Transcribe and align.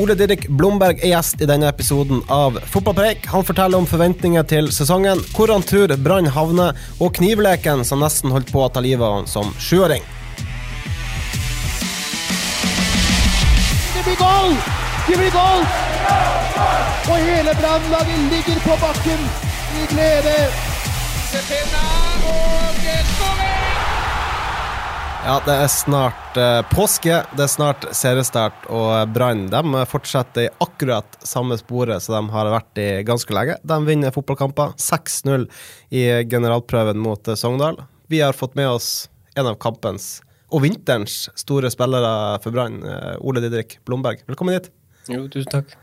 Ole 0.00 0.14
Didrik 0.16 0.46
Blomberg 0.48 1.02
er 1.02 1.10
gjest 1.12 1.42
i 1.44 1.46
denne 1.48 1.68
episoden 1.68 2.22
av 2.32 2.56
Fotballpreik. 2.72 3.26
Han 3.28 3.44
forteller 3.44 3.82
om 3.82 3.88
forventninger 3.88 4.46
til 4.48 4.70
sesongen, 4.72 5.20
hvor 5.34 5.52
han 5.52 5.64
tror 5.66 5.92
Brann 6.00 6.30
havner, 6.32 6.78
og 7.04 7.12
knivleken 7.18 7.84
som 7.84 8.00
nesten 8.00 8.32
holdt 8.32 8.48
på 8.54 8.62
å 8.64 8.70
ta 8.72 8.80
livet 8.80 9.04
av 9.04 9.18
han 9.18 9.28
som 9.28 9.52
sjuåring. 9.60 10.06
Det 13.92 14.06
blir 14.08 14.18
goal! 14.22 14.56
Det 15.10 15.20
blir 15.20 15.36
goal! 15.36 15.68
Og 17.10 17.16
hele 17.28 17.56
brannlaget 17.60 18.26
ligger 18.32 18.64
på 18.64 18.80
bakken 18.80 19.30
i 19.76 19.88
glede. 19.92 20.36
Ja, 25.20 25.34
det 25.44 25.52
er 25.52 25.68
snart 25.68 26.38
eh, 26.40 26.62
påske, 26.72 27.18
det 27.36 27.42
er 27.44 27.50
snart 27.52 27.82
seriestart, 27.92 28.62
og 28.72 29.10
Brann 29.12 29.42
de 29.52 29.82
fortsetter 29.86 30.46
i 30.46 30.52
akkurat 30.64 31.18
samme 31.28 31.58
sporet 31.60 32.00
som 32.00 32.16
de 32.16 32.32
har 32.32 32.48
vært 32.48 32.80
i 32.80 32.86
ganske 33.04 33.34
lenge. 33.36 33.58
De 33.60 33.76
vinner 33.84 34.14
fotballkamper 34.14 34.72
6-0 34.80 35.44
i 35.92 36.06
generalprøven 36.24 36.96
mot 37.04 37.28
eh, 37.28 37.36
Sogndal. 37.36 37.76
Vi 38.08 38.22
har 38.24 38.32
fått 38.32 38.56
med 38.56 38.70
oss 38.72 39.10
en 39.36 39.50
av 39.50 39.58
kampens 39.60 40.22
og 40.48 40.64
vinterens 40.64 41.26
store 41.38 41.68
spillere 41.70 42.40
for 42.40 42.56
Brann, 42.56 42.80
eh, 42.80 43.18
Ole 43.20 43.44
Didrik 43.44 43.76
Blomberg. 43.84 44.24
Velkommen 44.30 44.56
hit. 44.56 44.70
Jo, 45.12 45.26
tusen 45.28 45.52
takk. 45.52 45.76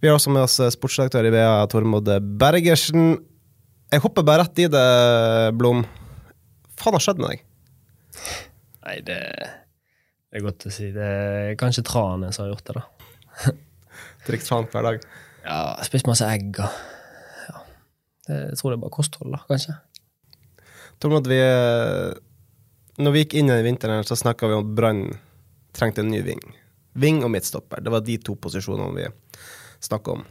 Vi 0.00 0.08
har 0.08 0.16
også 0.16 0.32
med 0.32 0.46
oss 0.46 0.56
eh, 0.64 0.72
sportsdirektør 0.72 1.28
i 1.28 1.34
BA, 1.36 1.50
Tormod 1.70 2.08
Bergersen. 2.40 3.18
Jeg 3.92 4.06
hopper 4.08 4.24
bare 4.24 4.46
rett 4.46 4.64
i 4.64 4.70
det, 4.72 4.86
Blom. 5.60 5.84
Faen 6.80 6.96
har 6.96 7.04
skjedd 7.04 7.20
med 7.20 7.34
deg? 7.36 7.44
Nei, 8.82 8.96
det, 9.06 9.18
det 10.30 10.40
er 10.40 10.44
godt 10.44 10.66
å 10.66 10.72
si. 10.74 10.90
Det 10.94 11.06
er 11.06 11.58
kanskje 11.60 11.84
tranet 11.86 12.34
som 12.34 12.46
har 12.46 12.54
gjort 12.54 12.68
det, 12.68 12.80
da. 12.80 13.52
Drikk 14.26 14.44
tran 14.46 14.68
hver 14.70 14.88
dag. 14.88 15.06
Ja, 15.42 15.60
Spist 15.86 16.06
masse 16.06 16.26
egg 16.30 16.58
og 16.62 16.68
ja. 17.48 17.62
Det, 18.26 18.36
jeg 18.52 18.58
tror 18.58 18.72
det 18.72 18.76
er 18.78 18.82
bare 18.84 18.94
kosthold, 18.94 19.34
da, 19.34 19.42
kanskje. 19.48 19.76
Tormod, 21.02 21.26
vi 21.26 21.38
eh, 21.42 22.12
Når 23.02 23.14
vi 23.14 23.24
gikk 23.24 23.38
inn 23.40 23.50
i 23.50 23.62
vinteren, 23.66 24.04
så 24.06 24.18
snakka 24.18 24.50
vi 24.50 24.58
om 24.58 24.66
at 24.66 24.76
Brann 24.78 25.02
trengte 25.74 26.04
en 26.04 26.12
ny 26.12 26.20
ving. 26.26 26.42
Ving 26.92 27.22
og 27.24 27.32
midtstopper. 27.32 27.82
Det 27.82 27.90
var 27.90 28.04
de 28.04 28.18
to 28.22 28.36
posisjonene 28.38 28.92
vi 28.94 29.08
snakka 29.82 30.18
om. 30.18 30.24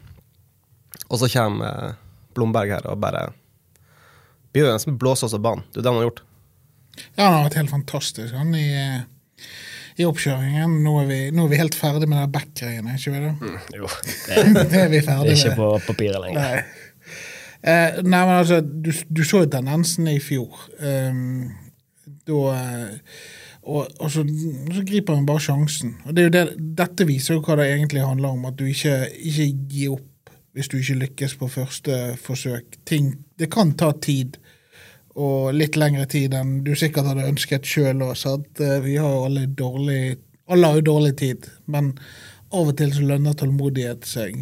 Og 1.09 1.19
så 1.19 1.27
kommer 1.33 1.91
eh, 1.91 2.01
Blomberg 2.35 2.71
her 2.71 2.87
og 2.87 2.99
bare 3.03 3.29
Blir 4.51 4.67
jo 4.67 4.71
nesten 4.73 4.97
blåse 4.99 5.27
oss 5.27 5.35
av 5.35 5.43
banen. 5.43 5.63
Det 5.71 5.79
er 5.79 5.85
det 5.85 5.91
han 5.91 6.01
har 6.01 6.09
gjort. 6.09 6.23
Ja, 7.15 7.23
han 7.23 7.33
har 7.33 7.43
vært 7.49 7.59
helt 7.61 7.73
fantastisk. 7.73 8.35
Han 8.35 8.53
i, 8.57 8.67
eh, 8.77 9.49
i 10.01 10.07
oppkjøringen. 10.07 10.77
Nå 10.85 10.95
er, 11.01 11.09
vi, 11.09 11.19
nå 11.35 11.45
er 11.45 11.53
vi 11.53 11.61
helt 11.61 11.77
ferdig 11.77 12.09
med 12.11 12.21
de 12.21 12.29
back-greiene, 12.35 12.95
ikke 12.97 13.15
vi 13.15 13.23
det? 13.25 13.33
Jo, 13.79 13.91
det, 14.27 14.45
Det 14.73 14.85
er 14.85 14.93
vi 14.93 15.01
det 15.01 15.05
ferdig 15.07 15.33
er 15.33 15.37
ikke 15.37 15.53
med. 15.55 15.59
på 15.59 15.73
papiret 15.91 16.23
lenger. 16.25 16.41
Nei. 16.41 16.87
Eh, 17.61 17.99
nei, 18.01 18.23
men 18.25 18.35
altså, 18.39 18.61
du, 18.61 18.89
du 18.89 19.21
så 19.27 19.43
jo 19.43 19.51
tendensen 19.53 20.09
i 20.09 20.17
fjor. 20.23 20.65
Um, 20.81 21.51
da 22.27 22.39
eh, 22.55 23.19
og, 23.61 23.91
og 24.01 24.07
så, 24.09 24.23
så 24.73 24.83
griper 24.87 25.17
han 25.19 25.27
bare 25.29 25.43
sjansen. 25.45 25.93
Og 26.05 26.15
det 26.15 26.23
er 26.23 26.29
jo 26.29 26.33
det, 26.33 26.45
Dette 26.79 27.05
viser 27.05 27.37
jo 27.37 27.43
hva 27.45 27.59
det 27.59 27.67
egentlig 27.69 28.01
handler 28.05 28.33
om. 28.33 28.47
At 28.49 28.57
du 28.57 28.65
ikke, 28.65 29.03
ikke 29.21 29.49
gir 29.69 29.97
opp 29.97 30.07
hvis 30.51 30.67
du 30.67 30.79
ikke 30.79 30.97
lykkes 31.05 31.35
på 31.39 31.47
første 31.51 31.99
forsøk. 32.19 32.79
Ting, 32.89 33.13
det 33.39 33.51
kan 33.53 33.75
ta 33.79 33.91
tid, 34.03 34.39
og 35.19 35.51
litt 35.55 35.75
lengre 35.79 36.05
tid 36.07 36.33
enn 36.37 36.61
du 36.65 36.71
sikkert 36.77 37.09
hadde 37.11 37.27
ønsket 37.27 37.67
sjøl 37.67 38.03
òg. 38.05 38.15
Vi 38.85 38.95
har 38.95 39.11
jo 39.11 39.25
alle 39.27 39.47
dårlig 39.47 40.03
Alle 40.51 40.67
har 40.67 40.75
jo 40.81 40.83
dårlig 40.83 41.13
tid, 41.15 41.45
men 41.71 41.93
av 42.51 42.67
og 42.67 42.75
til 42.75 42.91
så 42.91 43.05
lønner 43.07 43.35
tålmodighet 43.39 44.03
seg. 44.03 44.41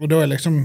Og 0.00 0.10
da 0.10 0.22
er 0.22 0.32
liksom 0.32 0.56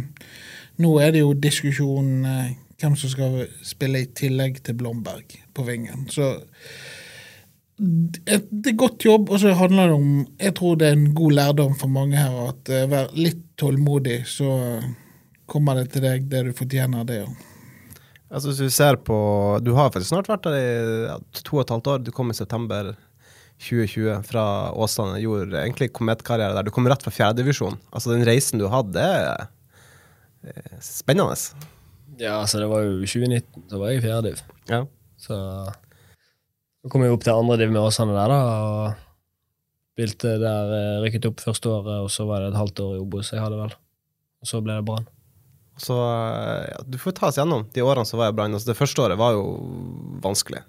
Nå 0.81 0.96
er 1.03 1.12
det 1.13 1.22
jo 1.22 1.35
diskusjon 1.38 2.25
eh, 2.25 2.53
hvem 2.81 2.96
som 2.97 3.12
skal 3.12 3.44
spille 3.66 4.00
i 4.01 4.09
tillegg 4.18 4.63
til 4.66 4.78
Blomberg 4.80 5.35
på 5.53 5.66
vingen. 5.68 6.07
Så 6.09 6.31
et, 8.25 8.47
det 8.50 8.72
er 8.72 8.80
godt 8.80 9.06
jobb, 9.06 9.30
og 9.30 9.44
så 9.44 9.53
handler 9.57 9.91
det 9.91 10.00
om 10.00 10.09
Jeg 10.40 10.56
tror 10.57 10.80
det 10.80 10.88
er 10.88 10.97
en 10.97 11.13
god 11.13 11.38
lærdom 11.38 11.78
for 11.78 11.91
mange 11.94 12.18
her 12.18 12.40
at 12.47 12.74
eh, 12.74 12.90
vær 12.90 13.13
litt 13.13 13.44
tålmodig, 13.62 14.24
så 14.25 14.81
kommer 15.46 15.78
det 15.78 15.91
til 15.94 16.07
deg 16.07 16.28
det 16.31 16.46
du 16.47 16.53
fortjener, 16.57 17.06
det 17.06 17.24
òg. 17.28 17.50
Altså, 18.31 18.50
hvis 18.50 18.62
du 18.64 18.72
ser 18.72 18.96
på 19.03 19.16
Du 19.64 19.74
har 19.75 19.92
faktisk 19.92 20.14
snart 20.14 20.30
vært 20.31 20.46
der 20.47 20.56
i 20.56 20.68
ja, 21.09 21.18
to 21.42 21.58
og 21.58 21.66
et 21.66 21.74
halvt 21.75 21.90
år. 21.92 22.03
Du 22.06 22.14
kom 22.16 22.31
i 22.31 22.38
september 22.38 22.94
2020 23.62 24.24
fra 24.30 24.46
Åsane. 24.72 25.19
Gjorde 25.22 25.59
egentlig 25.59 25.92
kometkarriere 25.97 26.56
der. 26.56 26.68
Du 26.68 26.74
kom 26.74 26.88
rett 26.90 27.03
fra 27.03 27.14
fjerdedivisjon. 27.14 27.78
Altså, 27.92 28.14
den 28.14 28.25
reisen 28.28 28.62
du 28.62 28.69
hadde, 28.72 28.96
det 28.96 29.03
er 29.03 30.56
eh, 30.56 30.80
spennende. 30.86 31.36
Ja, 32.22 32.40
altså, 32.40 32.64
det 32.64 32.72
var 32.72 32.88
jo 32.88 33.02
2019, 33.03 33.68
så 33.69 33.81
var 33.81 33.92
jeg 33.92 34.02
i 34.02 34.06
fjerde 34.08 34.31
div. 34.31 34.44
Ja. 34.72 34.86
Så 35.22 35.38
så 36.81 36.90
kom 36.90 37.03
jeg 37.06 37.13
opp 37.13 37.22
til 37.22 37.38
andre 37.38 37.59
div 37.62 37.69
med 37.69 37.84
Åsane 37.84 38.13
der, 38.16 38.31
da. 38.31 38.38
og 38.42 39.08
Spilte 39.92 40.38
der, 40.42 40.72
eh, 40.74 41.02
rykket 41.03 41.28
opp 41.30 41.42
første 41.44 41.69
året, 41.69 41.98
og 42.02 42.09
så 42.09 42.25
var 42.25 42.42
det 42.42 42.53
et 42.53 42.58
halvt 42.58 42.80
år 42.81 42.94
i 42.96 43.02
Obos 43.03 43.30
jeg 43.30 43.44
hadde, 43.44 43.59
vel. 43.59 43.75
Og 44.42 44.50
så 44.50 44.62
ble 44.66 44.80
det 44.80 44.86
Brann. 44.88 45.06
Så 45.81 45.96
ja, 45.97 46.81
du 46.86 46.97
får 47.02 47.16
ta 47.18 47.31
oss 47.31 47.40
gjennom 47.40 47.66
de 47.74 47.81
årene 47.81 48.06
som 48.06 48.22
var 48.22 48.30
i 48.30 48.36
Brann. 48.38 48.53
Altså, 48.53 48.72
det 48.72 48.78
første 48.78 49.02
året 49.02 49.18
var 49.18 49.34
jo 49.34 49.46
vanskelig. 50.22 50.62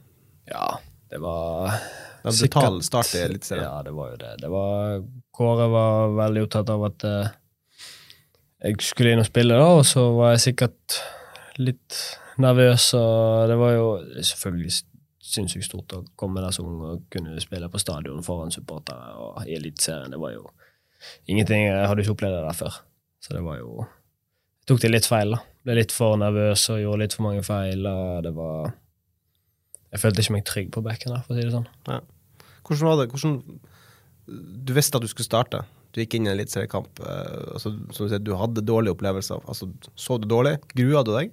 Ja, 0.48 0.78
det 1.12 1.20
var 1.20 1.74
Det 2.22 2.30
var 2.30 2.38
brutal 2.38 2.82
start 2.86 3.14
i 3.18 3.20
Eliteserien. 3.26 3.66
Ja, 3.66 3.82
det 3.84 3.92
var 3.96 4.12
jo 4.14 4.16
det. 4.16 4.32
det 4.40 4.50
var, 4.52 5.02
Kåre 5.34 5.68
var 5.72 6.14
veldig 6.16 6.46
opptatt 6.46 6.70
av 6.72 6.86
at 6.88 7.04
uh, 7.04 7.32
jeg 8.62 8.78
skulle 8.86 9.12
inn 9.12 9.22
og 9.22 9.28
spille, 9.28 9.58
da, 9.58 9.68
og 9.80 9.84
så 9.88 10.06
var 10.14 10.36
jeg 10.36 10.44
sikkert 10.46 11.00
litt 11.58 11.98
nervøs, 12.40 12.92
og 12.96 13.50
det 13.50 13.56
var 13.60 13.74
jo 13.74 13.88
selvfølgelig 14.22 14.76
sinnssykt 15.32 15.66
stort 15.66 15.96
å 15.96 16.02
komme 16.18 16.42
der 16.44 16.54
som 16.54 16.68
ung 16.68 16.84
og 16.86 17.02
kunne 17.12 17.40
spille 17.42 17.68
på 17.70 17.80
stadion 17.80 18.22
foran 18.24 18.54
supportere 18.54 19.12
og 19.18 19.42
i 19.44 19.56
Eliteserien. 19.58 20.14
Det 20.14 20.20
var 20.20 20.34
jo 20.36 20.46
ingenting 21.26 21.66
Jeg 21.66 21.88
hadde 21.88 22.04
ikke 22.04 22.14
opplevd 22.14 22.38
det 22.38 22.46
der 22.46 22.58
før. 22.58 22.78
Så 23.22 23.36
det 23.36 23.42
var 23.44 23.58
jo 23.60 23.84
tok 24.68 24.80
det 24.82 24.92
litt 24.92 25.08
feil, 25.08 25.34
da. 25.34 25.42
Ble 25.62 25.76
litt 25.78 25.94
for 25.94 26.18
nervøs 26.18 26.64
og 26.74 26.80
gjorde 26.82 27.04
litt 27.04 27.16
for 27.16 27.26
mange 27.28 27.42
feil. 27.46 27.86
og 27.86 28.22
det 28.26 28.32
var 28.34 28.72
Jeg 29.92 30.00
følte 30.00 30.24
ikke 30.24 30.32
meg 30.32 30.48
trygg 30.48 30.72
på 30.72 30.82
der, 30.82 31.22
for 31.22 31.34
å 31.34 31.36
si 31.36 31.44
det 31.44 31.52
sånn. 31.52 31.68
Hvordan 32.62 32.88
var 32.88 32.98
det? 33.02 33.10
Hvordan, 33.12 33.60
du 34.66 34.72
visste 34.72 34.98
at 34.98 35.04
du 35.04 35.10
skulle 35.10 35.28
starte. 35.28 35.62
Du 35.92 36.00
gikk 36.00 36.16
inn 36.16 36.26
i 36.26 36.30
en 36.30 36.38
eliteseriekamp. 36.38 37.00
eh, 37.04 37.52
altså, 37.52 37.74
som 37.92 38.06
du 38.06 38.08
sier, 38.08 38.22
du 38.22 38.34
hadde 38.34 38.64
dårlige 38.64 38.96
opplevelser. 38.96 39.42
Altså, 39.46 39.68
så 39.94 40.18
du 40.18 40.26
dårlig? 40.28 40.58
Grua 40.74 41.04
du 41.04 41.12
deg? 41.12 41.32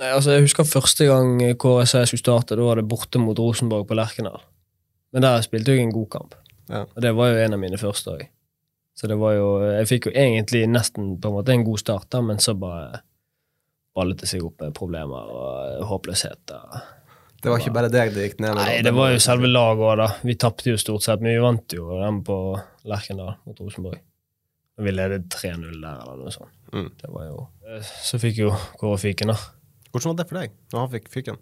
Nei, 0.00 0.10
altså 0.10 0.32
Jeg 0.32 0.48
husker 0.48 0.66
første 0.66 1.06
gang 1.06 1.40
jeg 1.40 1.56
skulle 1.56 2.18
starte. 2.18 2.56
Da 2.56 2.62
var 2.62 2.80
det 2.80 2.88
borte 2.88 3.20
mot 3.22 3.38
Rosenborg 3.38 3.86
på 3.86 3.94
Lerkendal. 3.94 4.40
Men 5.12 5.22
der 5.22 5.44
spilte 5.44 5.76
jeg 5.76 5.84
en 5.84 5.94
god 5.94 6.08
kamp. 6.10 6.34
Ja. 6.68 6.86
Og 6.88 7.02
det 7.04 7.12
var 7.14 7.30
jo 7.30 7.42
en 7.44 7.54
av 7.54 7.60
mine 7.60 7.78
første 7.78 8.16
òg. 8.16 8.24
Så 8.94 9.08
det 9.08 9.16
var 9.16 9.32
jo 9.38 9.46
Jeg 9.64 9.88
fikk 9.88 10.06
jo 10.10 10.12
egentlig 10.12 10.66
nesten 10.68 11.14
på 11.20 11.30
en 11.30 11.36
måte 11.38 11.54
en 11.54 11.64
god 11.64 11.80
start, 11.80 12.08
da, 12.12 12.20
men 12.24 12.38
så 12.42 12.54
bare 12.58 13.00
ballet 13.96 14.20
det 14.22 14.28
seg 14.30 14.44
opp 14.44 14.60
med 14.60 14.74
problemer 14.76 15.30
og 15.32 15.82
håpløshet. 15.90 16.38
Da. 16.48 16.82
Det 17.42 17.50
var 17.50 17.58
ikke 17.60 17.74
bare 17.74 17.90
deg 17.92 18.12
det 18.14 18.28
gikk 18.28 18.38
ned 18.40 18.54
med? 18.54 18.62
Nei, 18.62 18.78
det 18.86 18.92
var 18.96 19.10
jo 19.12 19.18
selve 19.20 19.48
laget 19.50 19.82
òg, 19.88 19.96
da. 20.00 20.06
Vi 20.24 20.36
tapte 20.40 20.70
jo 20.70 20.78
stort 20.80 21.02
sett, 21.04 21.20
men 21.24 21.34
vi 21.34 21.42
vant 21.42 21.74
jo 21.76 21.88
dem 22.00 22.22
på 22.24 22.36
Lerkendal 22.88 23.34
mot 23.44 23.60
Rosenborg. 23.60 23.98
Vi 24.82 24.92
ledet 24.94 25.26
3-0 25.34 25.74
der, 25.82 25.98
eller 26.04 26.22
noe 26.22 26.32
sånt. 26.32 26.52
Mm. 26.72 26.86
Det 27.02 27.10
var 27.12 27.26
jo 27.28 27.42
Så 28.02 28.16
fikk 28.22 28.38
jo 28.40 28.52
Kåre 28.80 28.96
fyken, 29.02 29.28
da. 29.34 29.36
Hvordan 29.92 30.12
var 30.14 30.20
det 30.22 30.28
for 30.30 30.40
deg, 30.40 30.54
når 30.72 30.80
han 30.80 30.92
fikk 30.94 31.10
fyken? 31.12 31.36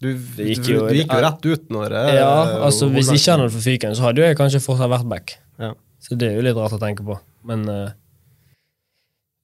Du, 0.00 0.08
Det 0.16 0.46
gikk 0.48 0.64
du, 0.64 0.72
jo- 0.72 0.88
du 0.88 0.96
gikk 0.96 1.12
jo 1.12 1.20
rett 1.22 1.46
ut 1.46 1.70
når 1.76 1.92
eh, 2.00 2.14
Ja, 2.16 2.30
altså 2.64 2.88
Hvis 2.90 3.10
ikke 3.12 3.34
han 3.34 3.42
hadde 3.44 3.52
fått 3.54 3.66
fyken, 3.68 3.94
så 3.94 4.06
hadde 4.08 4.22
jo 4.22 4.28
jeg 4.30 4.38
kanskje 4.40 4.62
fortsatt 4.64 4.90
vært 4.90 5.08
back. 5.12 5.34
Ja. 5.60 5.74
Så 6.00 6.16
det 6.16 6.30
er 6.30 6.38
jo 6.38 6.44
litt 6.46 6.56
rart 6.56 6.76
å 6.76 6.80
tenke 6.80 7.04
på. 7.04 7.18
Men 7.48 7.66
uh, 7.68 7.92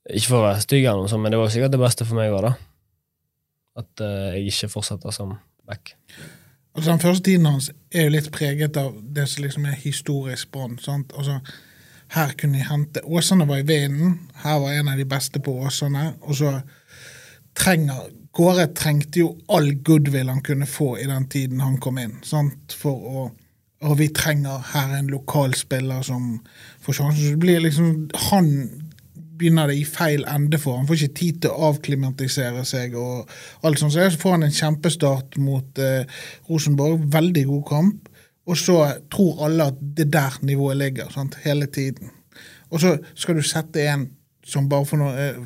Ikke 0.08 0.30
for 0.30 0.40
å 0.40 0.46
være 0.46 0.64
stygg, 0.64 0.86
eller 0.86 1.04
noe 1.04 1.12
sånt, 1.12 1.24
men 1.24 1.34
det 1.34 1.40
var 1.40 1.52
sikkert 1.52 1.74
det 1.74 1.82
beste 1.82 2.06
for 2.08 2.18
meg 2.18 2.32
òg, 2.32 2.48
da. 2.48 2.54
At 3.82 4.04
uh, 4.04 4.32
jeg 4.32 4.52
ikke 4.54 4.72
fortsetter 4.72 5.14
som 5.14 5.36
back. 5.68 5.96
Altså 6.76 6.90
Den 6.90 7.00
første 7.00 7.24
tiden 7.24 7.48
hans 7.48 7.70
er 7.92 8.06
jo 8.06 8.12
litt 8.12 8.28
preget 8.32 8.76
av 8.80 8.92
det 9.16 9.24
som 9.32 9.44
liksom 9.44 9.68
er 9.68 9.78
historisk 9.80 10.50
bånd. 10.52 10.80
Altså, 10.88 11.38
her 12.12 12.34
kunne 12.38 12.58
de 12.58 12.68
hente 12.68 13.02
Åsane 13.04 13.48
var 13.48 13.62
i 13.62 13.66
vinden. 13.66 14.18
Her 14.44 14.60
var 14.62 14.76
en 14.76 14.92
av 14.92 15.00
de 15.00 15.06
beste 15.08 15.40
på 15.40 15.56
Åsane. 15.66 16.10
Og 16.28 16.36
så 16.36 16.52
trenger 17.56 18.12
Kåre 18.36 18.66
trengte 18.76 19.22
jo 19.22 19.30
all 19.48 19.70
goodwill 19.80 20.28
han 20.28 20.42
kunne 20.44 20.66
få 20.68 20.98
i 21.00 21.06
den 21.08 21.24
tiden 21.32 21.62
han 21.64 21.78
kom 21.80 21.96
inn. 21.98 22.18
sant? 22.22 22.74
For 22.76 22.92
å 22.92 23.22
og 23.84 23.98
vi 23.98 24.08
trenger 24.08 24.62
her 24.72 24.94
en 24.96 25.10
lokal 25.12 25.54
spiller 25.54 26.02
som 26.06 26.38
får 26.84 26.96
sjansen. 26.96 27.32
Så 27.32 27.40
blir 27.40 27.60
liksom 27.60 28.08
Han 28.30 28.52
begynner 29.36 29.68
det 29.68 29.76
i 29.76 29.84
feil 29.84 30.24
ende 30.32 30.58
for. 30.58 30.78
Han 30.78 30.86
får 30.88 31.02
ikke 31.02 31.18
tid 31.18 31.40
til 31.44 31.52
å 31.52 31.70
avklimatisere 31.70 32.64
seg. 32.64 32.94
og 32.96 33.28
alt 33.62 33.78
sånt. 33.78 33.92
Så 33.92 34.08
får 34.20 34.36
han 34.36 34.46
en 34.46 34.58
kjempestart 34.58 35.36
mot 35.36 35.78
eh, 35.78 36.08
Rosenborg. 36.48 37.04
Veldig 37.12 37.44
god 37.50 37.64
kamp. 37.68 38.08
Og 38.46 38.56
så 38.56 38.78
tror 39.12 39.44
alle 39.44 39.68
at 39.72 39.80
det 39.80 40.06
er 40.06 40.14
der 40.14 40.38
nivået 40.46 40.76
ligger. 40.76 41.10
Sant? 41.12 41.36
Hele 41.44 41.66
tiden. 41.66 42.10
Og 42.70 42.80
så 42.80 42.96
skal 43.14 43.36
du 43.36 43.42
sette 43.42 43.84
en 43.90 44.08
som 44.46 44.68
bare 44.70 44.86
for 44.86 45.02
noe, 45.02 45.12
eh, 45.18 45.38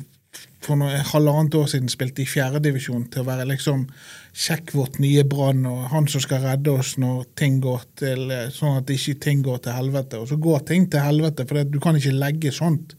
for 0.61 0.77
noe 0.77 1.01
halvannet 1.11 1.55
år 1.57 1.67
siden 1.67 1.89
spilte 1.89 2.21
i 2.21 2.29
fjerdedivisjon, 2.29 3.09
til 3.11 3.23
å 3.23 3.27
være 3.27 3.47
liksom 3.49 3.87
sjekk 4.31 4.71
vårt 4.75 4.99
nye 5.03 5.23
Brann 5.27 5.65
og 5.67 5.89
han 5.91 6.07
som 6.09 6.23
skal 6.23 6.45
redde 6.45 6.71
oss 6.71 6.93
når 7.01 7.25
ting 7.39 7.59
går 7.63 7.83
til 7.99 8.31
eh, 8.31 8.47
sånn 8.53 8.79
at 8.79 8.91
ikke 8.93 9.17
ting 9.25 9.43
går 9.43 9.59
til 9.65 9.75
helvete. 9.75 10.21
Og 10.21 10.29
så 10.31 10.39
går 10.39 10.65
ting 10.69 10.87
til 10.91 11.03
helvete, 11.03 11.45
for 11.47 11.67
du 11.67 11.79
kan 11.83 11.99
ikke 11.99 12.15
legge 12.15 12.53
sånt 12.55 12.95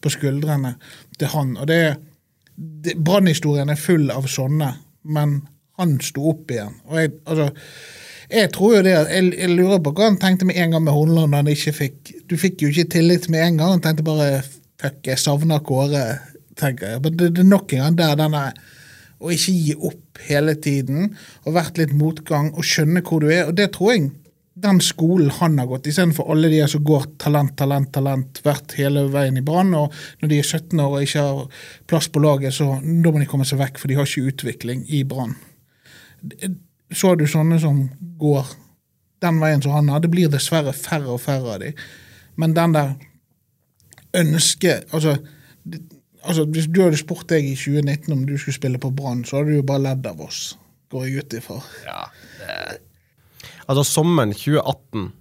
på 0.00 0.12
skuldrene 0.12 0.74
til 1.20 1.32
han. 1.34 1.56
Og 1.60 1.68
det, 1.68 1.80
det 2.56 2.96
Brannhistorien 2.96 3.72
er 3.72 3.80
full 3.80 4.08
av 4.14 4.28
sånne, 4.30 4.72
men 5.12 5.40
han 5.80 5.98
sto 6.04 6.32
opp 6.32 6.52
igjen. 6.52 6.78
Og 6.88 7.00
jeg, 7.00 7.12
altså, 7.28 7.50
jeg 8.30 8.50
tror 8.54 8.76
jo 8.76 8.82
det 8.86 8.94
jeg, 8.94 9.28
jeg, 9.36 9.52
lurer 9.52 9.84
på 9.84 9.92
hva 9.96 10.08
han 10.08 10.18
tenkte 10.22 10.48
med 10.48 10.58
en 10.60 10.74
gang 10.76 10.84
med 10.86 10.96
Horneland. 10.96 11.36
Han 11.36 11.52
ikke 11.52 11.76
fikk, 11.76 12.12
du 12.30 12.36
fikk 12.40 12.64
jo 12.64 12.72
ikke 12.72 12.96
tillit 12.96 13.28
med 13.32 13.44
en 13.44 13.60
gang. 13.60 13.76
Han 13.76 13.84
tenkte 13.84 14.06
bare 14.06 14.42
fuck, 14.80 15.00
jeg 15.04 15.20
savner 15.20 15.60
Kåre. 15.64 16.04
tenker 16.60 16.94
jeg. 16.94 17.00
Men 17.04 17.16
det, 17.16 17.32
det 17.36 17.44
er 17.44 17.48
nok 17.48 17.72
en 17.72 17.84
gang 17.84 17.96
der 17.96 18.18
denne 18.20 18.44
å 19.20 19.32
ikke 19.34 19.52
gi 19.52 19.74
opp 19.76 20.20
hele 20.26 20.56
tiden 20.56 21.10
og 21.44 21.54
vært 21.56 21.80
litt 21.80 21.92
motgang 21.96 22.50
og 22.54 22.66
skjønne 22.66 23.02
hvor 23.04 23.22
du 23.22 23.28
er. 23.30 23.46
Og 23.50 23.56
det 23.58 23.70
tror 23.76 23.94
jeg 23.94 24.08
den 24.60 24.80
skolen 24.84 25.30
han 25.38 25.58
har 25.60 25.68
gått, 25.70 25.86
istedenfor 25.88 26.30
alle 26.32 26.50
de 26.52 26.60
som 26.68 26.82
går 26.84 27.06
talent, 27.22 27.54
talent, 27.56 27.88
talent, 27.94 28.40
vært 28.44 28.74
hele 28.76 29.06
veien 29.12 29.38
i 29.38 29.44
Brann, 29.44 29.72
og 29.76 29.94
når 30.20 30.32
de 30.32 30.40
er 30.40 30.48
17 30.48 30.82
år 30.82 30.96
og 30.96 31.04
ikke 31.06 31.22
har 31.24 31.62
plass 31.88 32.10
på 32.12 32.20
laget, 32.20 32.56
så 32.56 32.66
da 32.82 33.12
må 33.12 33.22
de 33.22 33.28
komme 33.30 33.46
seg 33.48 33.60
vekk, 33.62 33.80
for 33.80 33.88
de 33.88 33.96
har 33.96 34.08
ikke 34.08 34.34
utvikling 34.34 34.82
i 34.92 35.04
Brann. 35.08 35.36
Så 36.90 37.12
har 37.12 37.16
du 37.20 37.24
sånne 37.30 37.60
som 37.62 37.86
går 38.20 38.50
den 39.24 39.40
veien 39.40 39.62
som 39.64 39.76
han 39.76 39.88
har. 39.92 40.02
Det 40.02 40.10
blir 40.12 40.32
dessverre 40.32 40.74
færre 40.76 41.14
og 41.14 41.22
færre 41.22 41.54
av 41.54 41.62
de. 41.62 41.72
Men 42.40 42.56
den 42.56 42.76
der 42.76 42.94
ønsket 44.20 44.92
altså, 44.96 45.16
altså, 46.22 46.44
Hvis 46.50 46.68
du 46.70 46.82
hadde 46.84 46.98
spurt 47.00 47.28
deg 47.32 47.46
i 47.48 47.56
2019 47.58 48.14
om 48.14 48.26
du 48.28 48.36
skulle 48.38 48.56
spille 48.56 48.80
på 48.82 48.92
Brann, 48.94 49.24
så 49.24 49.40
hadde 49.40 49.54
du 49.54 49.60
jo 49.60 49.66
bare 49.66 49.84
ledd 49.90 50.06
av 50.10 50.20
oss, 50.24 50.54
går 50.92 51.08
jeg 51.08 51.24
ut 51.24 51.40
ifra. 51.40 51.58
Ja, 51.86 52.04
det 52.40 52.60
Altså 53.70 53.84
Sommeren 53.86 54.32
2018 54.34 55.12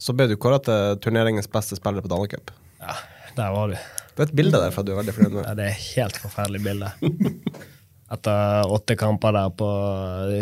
så 0.00 0.14
ble 0.16 0.28
du 0.30 0.36
kåra 0.40 0.60
til 0.62 1.00
turneringens 1.02 1.50
beste 1.50 1.76
spiller 1.76 2.04
på 2.04 2.08
Danecup. 2.08 2.52
Ja, 2.80 2.94
der 3.36 3.50
var 3.52 3.72
du. 3.72 3.74
Det 4.14 4.22
er 4.22 4.28
et 4.28 4.36
bilde 4.38 4.60
derfra 4.62 4.84
du 4.86 4.92
er 4.94 5.00
veldig 5.00 5.14
fornøyd 5.16 5.34
med. 5.34 5.42
Ja, 5.42 5.56
det 5.58 5.66
er 5.66 5.74
et 5.74 5.88
helt 5.96 6.20
forferdelig 6.22 6.62
bilde. 6.64 6.92
Etter 8.14 8.72
åtte 8.74 8.96
kamper 8.98 9.34
der 9.36 9.50
på 9.58 9.68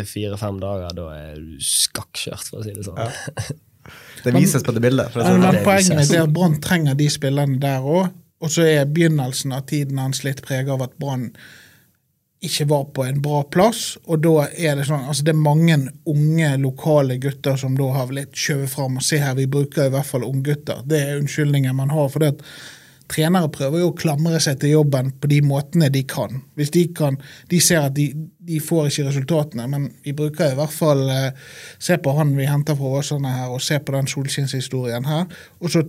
fire-fem 0.09 0.61
dager, 0.61 0.93
da 0.97 1.09
er 1.17 1.41
du 1.41 1.57
skakkjørt, 1.61 2.47
for 2.49 2.61
å 2.61 2.65
si 2.65 2.77
det 2.77 2.85
sånn. 2.87 3.01
Ja. 3.01 3.57
Det 4.23 4.33
vises 4.35 4.65
på 4.65 4.73
det 4.75 4.81
bildet. 4.83 5.13
Det 5.13 5.25
men, 5.25 5.43
men 5.43 5.61
poenget 5.65 6.11
er 6.13 6.23
at 6.25 6.33
Brann 6.33 6.57
trenger 6.63 6.97
de 6.99 7.07
spillerne 7.11 7.59
der 7.61 7.85
òg. 7.85 8.09
Og 8.39 8.51
så 8.53 8.67
er 8.67 8.87
begynnelsen 8.87 9.53
av 9.55 9.65
tiden 9.69 9.99
hans 9.99 10.23
litt 10.23 10.41
preget 10.45 10.71
av 10.73 10.85
at 10.85 10.95
Brann 10.99 11.29
ikke 12.39 12.65
var 12.69 12.85
på 12.95 13.03
en 13.03 13.19
bra 13.21 13.41
plass. 13.51 13.97
Og 14.07 14.21
da 14.23 14.47
er 14.47 14.79
det 14.79 14.87
sånn 14.87 15.07
altså 15.11 15.25
det 15.27 15.33
er 15.33 15.41
mange 15.43 15.75
unge, 16.07 16.51
lokale 16.63 17.19
gutter 17.19 17.59
som 17.59 17.75
da 17.77 17.89
har 17.97 18.13
litt 18.15 18.37
skjøvet 18.37 18.71
fram. 18.71 18.99
Og 18.99 19.05
se 19.05 19.19
her, 19.19 19.35
vi 19.35 19.49
bruker 19.51 19.89
i 19.89 19.93
hvert 19.93 20.07
fall 20.07 20.27
unggutter. 20.27 20.85
Det 20.87 21.01
er 21.03 21.19
unnskyldningen 21.19 21.75
man 21.75 21.91
har. 21.91 22.07
for 22.09 22.23
det 22.23 22.37
at 22.37 22.45
Trenere 23.09 23.49
prøver 23.53 23.81
jo 23.81 23.89
å 23.89 23.97
klamre 23.97 24.39
seg 24.43 24.59
til 24.61 24.75
jobben 24.75 25.11
på 25.17 25.29
de 25.31 25.39
måtene 25.45 25.89
de 25.93 26.03
kan. 26.09 26.43
Hvis 26.59 26.73
de 26.75 26.83
kan, 26.95 27.17
de 27.49 27.59
ser 27.63 27.87
at 27.87 27.95
de, 27.97 28.07
de 28.45 28.59
får 28.61 28.91
ikke 28.91 29.07
resultatene, 29.07 29.65
men 29.71 29.87
vi 30.05 30.13
bruker 30.17 30.53
i 30.53 30.57
hvert 30.59 30.75
fall 30.75 31.05
eh, 31.13 31.29
Se 31.81 31.97
på 31.97 32.13
han 32.17 32.35
vi 32.37 32.45
henter 32.49 32.77
fra 32.77 32.99
Åsane 32.99 33.31
her, 33.33 33.53
og 33.53 33.63
se 33.63 33.79
på 33.81 33.95
den 33.95 34.09
solskinnshistorien 34.09 35.07
her. 35.09 35.25
Og 35.63 35.73
så 35.73 35.83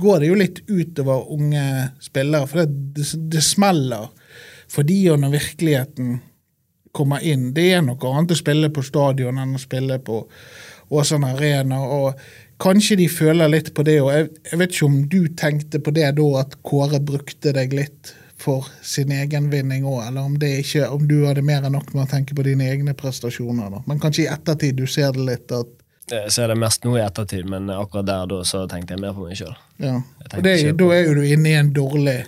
går 0.00 0.22
det 0.22 0.30
jo 0.30 0.40
litt 0.40 0.62
utover 0.70 1.28
unge 1.34 1.64
spillere, 2.02 2.48
for 2.48 2.64
det, 2.64 2.94
det, 2.96 3.08
det 3.34 3.44
smeller 3.44 4.08
fordi 4.74 5.04
når 5.12 5.34
virkeligheten 5.34 6.14
kommer 6.94 7.24
inn 7.26 7.50
Det 7.54 7.66
er 7.74 7.82
noe 7.82 8.10
annet 8.10 8.34
å 8.34 8.38
spille 8.38 8.70
på 8.70 8.84
stadion 8.86 9.38
enn 9.42 9.56
å 9.56 9.62
spille 9.62 9.98
på 10.02 10.22
Åsane 10.94 11.32
Arena. 11.34 11.80
og 11.82 12.14
Kanskje 12.62 12.98
de 13.00 13.06
føler 13.10 13.50
litt 13.50 13.72
på 13.74 13.82
det. 13.86 14.00
og 14.02 14.12
jeg, 14.14 14.28
jeg, 14.50 14.58
vet 14.60 14.74
ikke 14.74 14.86
om 14.86 15.00
du 15.10 15.22
tenkte 15.36 15.80
på 15.82 15.94
det 15.94 16.10
da, 16.18 16.28
at 16.40 16.58
Kåre 16.62 17.00
brukte 17.02 17.54
deg 17.56 17.74
litt 17.74 18.12
for 18.38 18.66
sin 18.84 19.12
egen 19.14 19.48
vinning 19.50 19.86
òg, 19.88 20.02
eller 20.08 20.26
om, 20.26 20.34
det 20.38 20.50
ikke, 20.60 20.88
om 20.92 21.06
du 21.08 21.22
hadde 21.24 21.44
mer 21.46 21.64
enn 21.64 21.74
nok 21.74 21.94
med 21.94 22.04
å 22.04 22.10
tenke 22.10 22.36
på 22.36 22.44
dine 22.46 22.66
egne 22.70 22.94
prestasjoner. 22.98 23.72
da. 23.72 23.82
Men 23.88 24.02
kanskje 24.02 24.26
i 24.26 24.30
ettertid 24.30 24.78
du 24.78 24.86
ser 24.90 25.14
det 25.16 25.26
litt 25.30 25.54
at 25.54 25.80
jeg 26.12 26.32
ser 26.34 26.50
det 26.52 26.58
mest 26.60 26.82
nå 26.84 26.98
i 26.98 27.00
ettertid, 27.00 27.46
men 27.48 27.70
akkurat 27.72 28.04
der 28.04 28.26
da 28.28 28.42
så 28.44 28.66
tenkte 28.68 28.92
jeg 28.92 29.00
mer 29.00 29.14
på 29.16 29.24
meg 29.24 29.38
sjøl. 29.38 29.54
Ja. 29.80 29.94
Og 30.36 30.42
det, 30.44 30.58
da 30.76 30.88
er 30.92 31.06
jo 31.06 31.14
du 31.16 31.22
inne 31.24 31.48
i 31.48 31.56
en 31.56 31.70
dårlig 31.72 32.18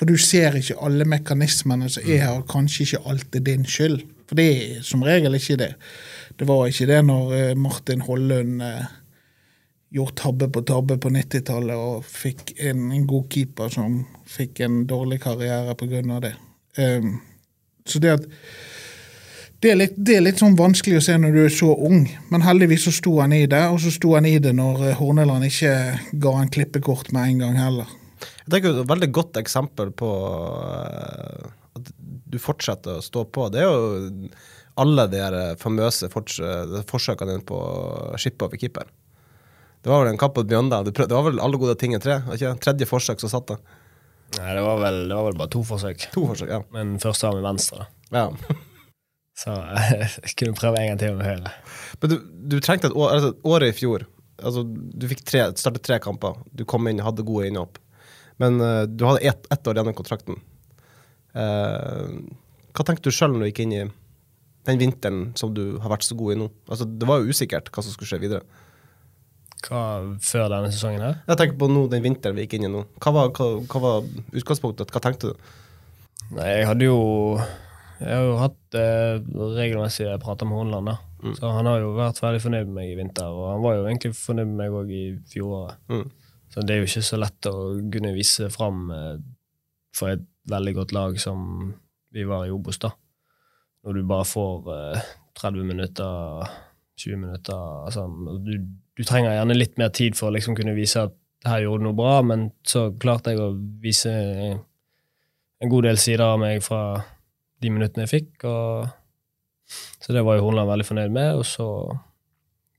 for 0.00 0.08
du 0.08 0.16
ser 0.16 0.54
ikke 0.56 0.78
alle 0.80 1.04
mekanismene 1.04 1.90
som 1.92 2.06
er 2.08 2.22
her, 2.22 2.38
og 2.38 2.46
kanskje 2.48 2.86
ikke 2.86 3.00
alt 3.10 3.36
er 3.36 3.42
din 3.44 3.66
skyld. 3.68 3.98
For 4.30 4.38
det 4.38 4.46
er 4.48 4.78
som 4.86 5.02
regel 5.04 5.36
ikke 5.36 5.58
det. 5.60 5.74
Det 6.40 6.46
var 6.48 6.70
ikke 6.70 6.86
det 6.88 7.00
når 7.04 7.34
eh, 7.36 7.50
Martin 7.60 8.00
Hollund 8.06 8.62
eh, 8.64 8.86
gjorde 9.90 10.16
tabbe 10.20 10.48
på 10.52 10.62
tabbe 10.66 10.96
på 11.02 11.10
90-tallet 11.10 11.78
og 11.78 12.04
fikk 12.06 12.54
en, 12.58 12.90
en, 12.94 13.06
god 13.10 13.26
keeper 13.32 13.72
som 13.74 14.02
fikk 14.30 14.62
en 14.66 14.84
dårlig 14.90 15.20
karriere 15.24 15.74
pga. 15.78 16.20
det. 16.22 16.34
Um, 16.78 17.16
så 17.86 17.98
det 18.02 18.12
at 18.20 18.28
det 19.60 19.74
er, 19.74 19.76
litt, 19.76 19.96
det 19.96 20.14
er, 20.16 20.22
litt, 20.24 20.38
sånn 20.40 20.54
vanskelig 20.56 20.96
å 20.96 21.04
se 21.04 21.14
når 21.20 21.34
du 21.34 21.38
er 21.42 21.50
så 21.52 21.74
ung, 21.74 22.06
men 22.32 22.44
heldigvis 22.46 22.86
så 22.86 22.94
sto 22.96 23.18
han 23.20 23.34
i 23.36 23.42
det. 23.44 23.60
Og 23.68 23.76
så 23.82 23.90
sto 23.92 24.14
han 24.14 24.24
i 24.24 24.38
det 24.40 24.54
når 24.56 24.86
eh, 24.86 24.94
Horneland 24.96 25.44
ikke 25.44 25.74
ga 26.22 26.32
han 26.38 26.48
klippekort 26.54 27.10
med 27.12 27.34
en 27.34 27.42
gang 27.42 27.58
heller. 27.60 27.90
Jeg 28.46 28.54
tenker 28.54 28.80
Et 28.80 28.88
veldig 28.88 29.10
godt 29.12 29.36
eksempel 29.36 29.92
på 29.92 30.08
uh, 30.08 31.50
at 31.76 31.92
du 32.00 32.38
fortsetter 32.40 33.02
å 33.02 33.04
stå 33.04 33.26
på, 33.28 33.50
det 33.52 33.60
er 33.60 33.68
jo 33.68 34.30
alle 34.80 35.04
de 35.12 35.44
famøse 35.60 36.08
forsøkene 36.08 37.34
dine 37.34 37.44
på 37.44 37.60
å 37.60 38.16
skippe 38.20 38.48
over 38.48 38.60
keeper. 38.60 38.88
Det 39.80 39.88
var 39.88 40.02
vel 40.04 40.12
en 40.12 40.20
kamp 40.20 40.34
på 40.36 40.44
Bjønda. 40.44 40.82
Det 40.84 41.08
var 41.08 41.24
vel 41.24 41.40
alle 41.40 41.60
gode 41.60 41.74
ting 41.80 41.94
i 41.96 42.00
tre? 42.02 42.18
Ikke? 42.34 42.52
Tredje 42.60 42.88
forsøk 42.88 43.22
som 43.22 43.32
satt 43.32 43.54
det. 43.54 43.60
Nei, 44.36 44.50
det 44.54 44.62
var, 44.62 44.76
vel, 44.78 44.98
det 45.08 45.16
var 45.16 45.26
vel 45.26 45.38
bare 45.40 45.50
to 45.50 45.62
forsøk. 45.66 46.04
To 46.14 46.26
forsøk, 46.30 46.50
ja. 46.52 46.60
Men 46.74 46.98
første 47.02 47.26
var 47.26 47.38
med 47.38 47.48
venstre. 47.48 47.86
Ja. 48.14 48.28
Så 49.40 49.54
jeg 49.56 50.34
kunne 50.38 50.58
prøve 50.58 50.80
en 50.80 50.92
gang 50.92 51.00
til 51.00 51.16
med 51.16 51.26
høyre. 51.26 51.52
Men 52.02 52.12
du, 52.12 52.16
du 52.52 52.58
trengte 52.60 52.90
et 52.90 52.96
år, 52.96 53.14
altså, 53.16 53.32
året 53.48 53.72
i 53.72 53.76
fjor. 53.78 54.04
Altså, 54.40 54.64
du 54.64 55.06
fikk 55.10 55.24
tre, 55.26 55.46
startet 55.58 55.84
tre 55.86 55.98
kamper. 56.02 56.38
Du 56.56 56.66
kom 56.68 56.86
inn, 56.90 57.02
hadde 57.04 57.26
gode 57.26 57.48
innhopp. 57.48 57.80
Men 58.40 58.60
uh, 58.60 58.84
du 58.88 59.04
hadde 59.08 59.24
ett 59.32 59.48
et 59.52 59.68
år 59.68 59.80
igjen 59.80 59.90
av 59.92 59.96
kontrakten. 59.96 60.38
Uh, 61.36 62.20
hva 62.76 62.86
tenkte 62.86 63.08
du 63.08 63.14
sjøl 63.14 63.32
når 63.34 63.42
du 63.42 63.50
gikk 63.50 63.64
inn 63.64 63.76
i 63.76 63.84
den 64.68 64.80
vinteren 64.80 65.30
som 65.40 65.52
du 65.56 65.80
har 65.80 65.92
vært 65.92 66.06
så 66.06 66.16
god 66.18 66.34
i 66.34 66.40
nå? 66.42 66.50
Altså, 66.68 66.86
det 66.88 67.08
var 67.08 67.20
jo 67.20 67.32
usikkert 67.32 67.72
hva 67.72 67.84
som 67.84 67.96
skulle 67.96 68.12
skje 68.12 68.22
videre. 68.22 68.44
Hva 69.66 69.80
Før 70.24 70.48
denne 70.52 70.70
sesongen 70.72 71.04
her? 71.04 71.18
Jeg 71.28 71.40
tenker 71.40 71.58
på 71.60 71.68
nå, 71.70 71.86
den 71.92 72.04
vinteren 72.04 72.36
vi 72.36 72.46
gikk 72.46 72.58
inn 72.58 72.68
i 72.68 72.72
nå. 72.72 72.84
Hva 73.02 73.12
var, 73.16 73.32
hva, 73.36 73.48
hva 73.66 73.82
var 73.84 74.06
utgangspunktet? 74.36 74.92
Hva 74.92 75.02
tenkte 75.04 75.32
du? 75.32 75.50
Nei, 76.36 76.46
jeg 76.60 76.68
hadde 76.68 76.86
jo 76.86 77.00
Jeg 78.00 78.14
har 78.14 78.26
jo 78.28 78.38
hatt 78.40 78.78
eh, 78.78 79.18
regelmessige 79.58 80.16
prater 80.22 80.48
med 80.48 80.60
Horneland, 80.60 80.92
da. 80.92 80.96
Mm. 81.20 81.34
Så 81.36 81.50
han 81.52 81.68
har 81.68 81.82
jo 81.82 81.92
vært 81.98 82.22
veldig 82.22 82.40
fornøyd 82.40 82.70
med 82.70 82.76
meg 82.78 82.92
i 82.92 82.96
vinter, 82.96 83.28
og 83.28 83.50
han 83.50 83.64
var 83.64 83.76
jo 83.76 83.84
egentlig 83.90 84.14
fornøyd 84.16 84.48
med 84.48 84.60
meg 84.62 84.78
òg 84.78 84.94
i 84.96 85.04
fjoråret. 85.28 85.82
Mm. 85.92 86.06
Så 86.50 86.64
det 86.64 86.74
er 86.74 86.80
jo 86.80 86.88
ikke 86.88 87.04
så 87.06 87.18
lett 87.20 87.48
å 87.50 87.54
kunne 87.92 88.14
vise 88.16 88.48
fram 88.54 88.88
eh, 88.94 89.12
for 89.96 90.14
et 90.14 90.24
veldig 90.50 90.74
godt 90.80 90.94
lag 90.96 91.20
som 91.20 91.44
vi 92.14 92.24
var 92.26 92.46
i 92.46 92.54
Obos, 92.54 92.80
da. 92.80 92.94
Når 93.84 93.96
du 93.96 94.08
bare 94.08 94.28
får 94.28 94.70
30 95.40 95.60
eh, 95.60 95.68
minutter, 95.74 96.48
20 97.00 97.20
minutter 97.20 97.60
altså, 97.86 98.06
du, 98.44 98.54
du, 99.00 99.06
trenger 99.08 99.32
gjerne 99.32 99.56
litt 99.56 99.78
mer 99.80 99.92
tid 99.96 100.18
for 100.18 100.28
å 100.28 100.34
liksom 100.36 100.56
kunne 100.58 100.76
vise 100.76 101.06
at 101.08 101.16
her 101.48 101.64
gjorde 101.64 101.80
du 101.80 101.86
noe 101.88 101.96
bra, 101.96 102.18
men 102.26 102.50
så 102.68 102.90
klarte 103.00 103.32
jeg 103.32 103.40
å 103.40 103.54
vise 103.80 104.12
en 104.12 105.72
god 105.72 105.88
del 105.88 106.00
sider 106.00 106.24
av 106.26 106.40
meg 106.42 106.60
fra 106.64 107.00
de 107.60 107.72
minuttene 107.72 108.06
jeg 108.06 108.14
fikk, 108.18 108.48
og 108.48 108.96
Så 110.02 110.10
det 110.10 110.24
var 110.26 110.34
jo 110.34 110.48
Hornland 110.48 110.66
veldig 110.66 110.84
fornøyd 110.88 111.12
med, 111.14 111.36
og 111.38 111.44
så 111.46 111.66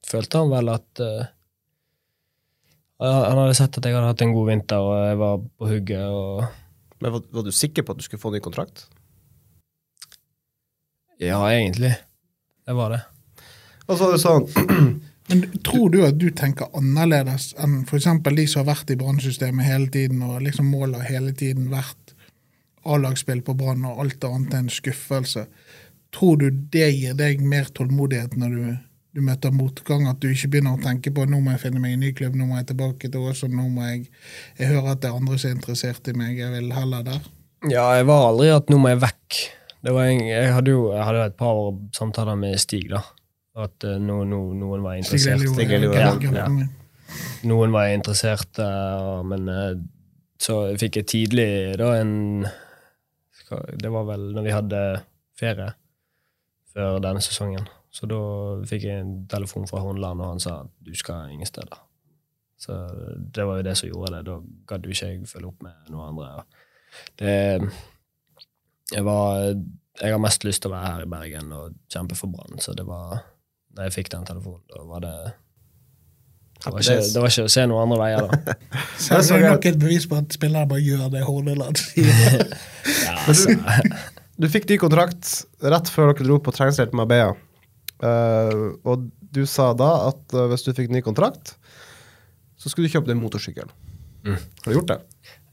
følte 0.04 0.42
han 0.42 0.50
vel 0.52 0.72
at 0.74 1.00
uh, 1.00 1.22
Han 3.00 3.40
hadde 3.40 3.54
sett 3.56 3.78
at 3.80 3.86
jeg 3.88 3.96
hadde 3.96 4.10
hatt 4.10 4.24
en 4.26 4.34
god 4.36 4.50
vinter, 4.50 4.84
og 4.84 4.98
jeg 5.00 5.20
var 5.22 5.38
på 5.40 5.70
hugget. 5.70 6.04
og 6.04 7.00
Men 7.00 7.14
var, 7.16 7.24
var 7.32 7.46
du 7.48 7.52
sikker 7.56 7.88
på 7.88 7.96
at 7.96 8.02
du 8.02 8.04
skulle 8.04 8.22
få 8.22 8.34
ny 8.34 8.42
kontrakt? 8.44 8.84
Ja, 11.22 11.40
egentlig. 11.48 11.94
Det 12.68 12.76
var 12.76 12.98
det. 12.98 13.00
Og 13.88 13.96
så 13.96 14.04
var 14.04 14.12
det 14.18 14.22
sånn 14.26 14.46
Men 15.32 15.64
tror 15.64 15.90
du 15.94 16.02
at 16.06 16.20
du 16.20 16.30
tenker 16.36 16.70
annerledes 16.78 17.52
enn 17.62 17.82
f.eks. 17.86 18.08
de 18.28 18.46
som 18.50 18.62
har 18.62 18.70
vært 18.74 18.94
i 18.94 18.98
brannsystemet 19.00 19.68
hele 19.68 19.90
tiden, 19.94 20.22
og 20.26 20.44
liksom 20.46 20.70
målet 20.72 21.08
hele 21.10 21.34
tiden 21.38 21.72
vært 21.72 22.16
A-lagsspill 22.82 23.44
på 23.46 23.54
Brann 23.58 23.86
og 23.86 24.00
alt 24.04 24.24
annet 24.26 24.56
enn 24.58 24.72
skuffelse? 24.74 25.46
Tror 26.12 26.40
du 26.42 26.50
det 26.52 26.90
gir 26.92 27.14
deg 27.18 27.44
mer 27.46 27.70
tålmodighet 27.72 28.34
når 28.40 28.56
du, 28.56 28.66
du 29.16 29.22
møter 29.24 29.54
motgang, 29.56 30.08
at 30.10 30.20
du 30.24 30.32
ikke 30.32 30.50
begynner 30.56 30.76
å 30.76 30.82
tenke 30.82 31.14
på 31.16 31.28
nå 31.30 31.40
må 31.40 31.54
jeg 31.56 31.64
finne 31.68 31.84
meg 31.84 31.96
en 31.96 32.04
ny 32.04 32.12
klubb, 32.18 32.36
nå 32.36 32.50
må 32.50 32.60
jeg 32.60 32.72
tilbake 32.74 33.12
til 33.12 33.30
Ås, 33.30 33.46
og 33.48 33.56
nå 33.56 33.70
må 33.72 33.88
jeg 33.88 34.10
Jeg 34.60 34.74
hører 34.74 34.96
at 34.96 35.04
det 35.04 35.12
er 35.12 35.22
andre 35.22 35.40
som 35.40 35.52
er 35.52 35.58
interessert 35.60 36.12
i 36.12 36.18
meg, 36.18 36.36
jeg 36.42 36.52
vil 36.58 36.76
heller 36.76 37.08
der. 37.08 37.24
Ja, 37.70 37.86
jeg 37.94 38.10
var 38.10 38.28
aldri 38.32 38.50
at 38.52 38.72
nå 38.74 38.82
må 38.82 38.92
jeg 38.92 39.04
vekk. 39.06 39.42
En, 39.82 40.22
jeg 40.26 40.54
hadde 40.54 40.74
jo 40.74 40.92
jeg 40.92 41.06
hadde 41.06 41.26
et 41.30 41.38
par 41.40 41.58
samtaler 41.98 42.38
med 42.38 42.60
Stig, 42.62 42.90
da. 42.92 43.06
At 43.60 43.84
eh, 43.84 44.00
no, 44.00 44.22
no, 44.24 44.46
noen 44.56 44.84
var 44.86 44.96
interessert. 45.00 45.44
Stig 45.44 45.72
ja. 45.72 46.46
Noen 47.50 47.74
var 47.74 47.90
interessert, 47.92 48.60
eh, 48.64 49.20
men 49.28 49.52
eh, 49.52 49.74
så 50.42 50.62
fikk 50.80 51.02
jeg 51.02 51.10
tidlig 51.12 51.52
da 51.78 51.92
en 52.00 52.48
Det 53.52 53.90
var 53.92 54.06
vel 54.08 54.30
når 54.32 54.46
vi 54.46 54.56
hadde 54.56 54.82
ferie 55.38 55.68
før 56.72 57.02
denne 57.04 57.20
sesongen. 57.24 57.68
Så 57.92 58.08
da 58.08 58.22
fikk 58.64 58.86
jeg 58.88 59.04
en 59.04 59.16
telefon 59.28 59.68
fra 59.68 59.82
Hornland, 59.84 60.24
og 60.24 60.38
han 60.38 60.40
sa 60.40 60.62
at 60.64 60.72
du 60.80 60.94
skal 60.96 61.34
ingen 61.34 61.50
steder. 61.50 61.82
Så 62.62 62.78
det 63.36 63.44
var 63.44 63.60
jo 63.60 63.66
det 63.68 63.76
som 63.76 63.90
gjorde 63.90 64.14
det. 64.16 64.22
Da 64.30 64.38
gadd 64.72 64.88
jo 64.88 64.96
ikke 64.96 65.10
jeg 65.10 65.28
følge 65.28 65.50
opp 65.50 65.66
med 65.66 65.92
noe 65.92 66.08
andre. 66.08 66.46
Det 67.20 67.36
jeg 68.92 69.06
var 69.08 69.52
Jeg 70.02 70.12
har 70.12 70.20
mest 70.24 70.44
lyst 70.48 70.64
til 70.64 70.72
å 70.72 70.76
være 70.78 70.88
her 70.88 71.04
i 71.04 71.12
Bergen 71.12 71.52
og 71.52 71.76
kjempe 71.92 72.16
for 72.16 72.32
Brann, 72.32 72.60
så 72.64 72.72
det 72.74 72.86
var 72.88 73.20
Da 73.78 73.88
jeg 73.88 73.96
fikk 73.96 74.12
den 74.14 74.28
telefonen, 74.28 74.62
da 74.72 74.84
var 74.88 75.06
det 75.06 75.16
det 76.62 76.70
var, 76.70 76.84
ikke, 76.84 76.96
det 77.10 77.22
var 77.24 77.32
ikke 77.32 77.44
å 77.48 77.50
se 77.50 77.64
noen 77.66 77.88
andre 77.88 77.96
veier, 77.98 78.28
da. 78.28 78.56
Så 79.02 79.18
det 79.18 79.38
er 79.40 79.48
nok 79.48 79.64
et 79.66 79.78
bevis 79.82 80.04
på 80.06 80.18
at 80.20 80.36
spillere 80.36 80.70
bare 80.70 80.84
gjør 80.86 81.08
det 81.10 81.24
Horneland 81.26 81.80
sier. 81.82 82.44
Ja, 83.02 83.16
altså, 83.26 83.56
Du 84.42 84.46
fikk 84.50 84.68
ny 84.70 84.78
kontrakt 84.82 85.32
rett 85.74 85.90
før 85.90 86.12
dere 86.12 86.28
dro 86.28 86.38
på 86.42 86.54
treningsleir 86.54 86.92
med 86.92 87.02
Marbella. 87.02 87.34
Uh, 88.02 88.78
og 88.86 89.10
du 89.34 89.44
sa 89.50 89.72
da 89.78 89.90
at 90.12 90.38
uh, 90.38 90.46
hvis 90.50 90.66
du 90.66 90.72
fikk 90.78 90.94
ny 90.94 91.02
kontrakt, 91.06 91.56
så 92.62 92.70
skulle 92.70 92.90
du 92.90 92.94
kjøpe 92.94 93.10
deg 93.10 93.18
motorsykkel. 93.18 93.70
Mm. 94.26 94.38
Har 94.38 94.70
du 94.70 94.78
gjort 94.78 94.94
det? 94.94 95.02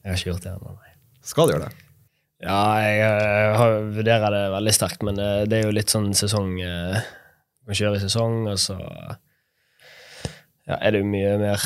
jeg 0.05 0.13
har 0.13 0.21
ikke 0.21 0.31
gjort 0.31 0.45
det 0.45 0.55
ennå, 0.55 0.73
nei. 0.77 0.95
Skal 1.25 1.49
du 1.49 1.55
gjøre 1.55 1.69
det? 1.69 1.85
Ja, 2.45 2.59
jeg, 2.81 2.99
jeg, 3.01 3.31
jeg 3.35 3.87
vurderer 3.97 4.35
det 4.35 4.43
veldig 4.55 4.75
sterkt, 4.77 5.05
men 5.09 5.17
eh, 5.21 5.45
det 5.51 5.59
er 5.59 5.65
jo 5.67 5.75
litt 5.75 5.91
sånn 5.93 6.13
sesong 6.17 6.53
eh, 6.63 7.01
Man 7.69 7.77
kjører 7.77 7.99
i 7.99 8.05
sesong, 8.05 8.47
og 8.49 8.61
så 8.61 8.79
ja, 8.81 10.79
er 10.79 10.95
det 10.95 11.03
jo 11.03 11.09
mye 11.11 11.35
mer 11.41 11.65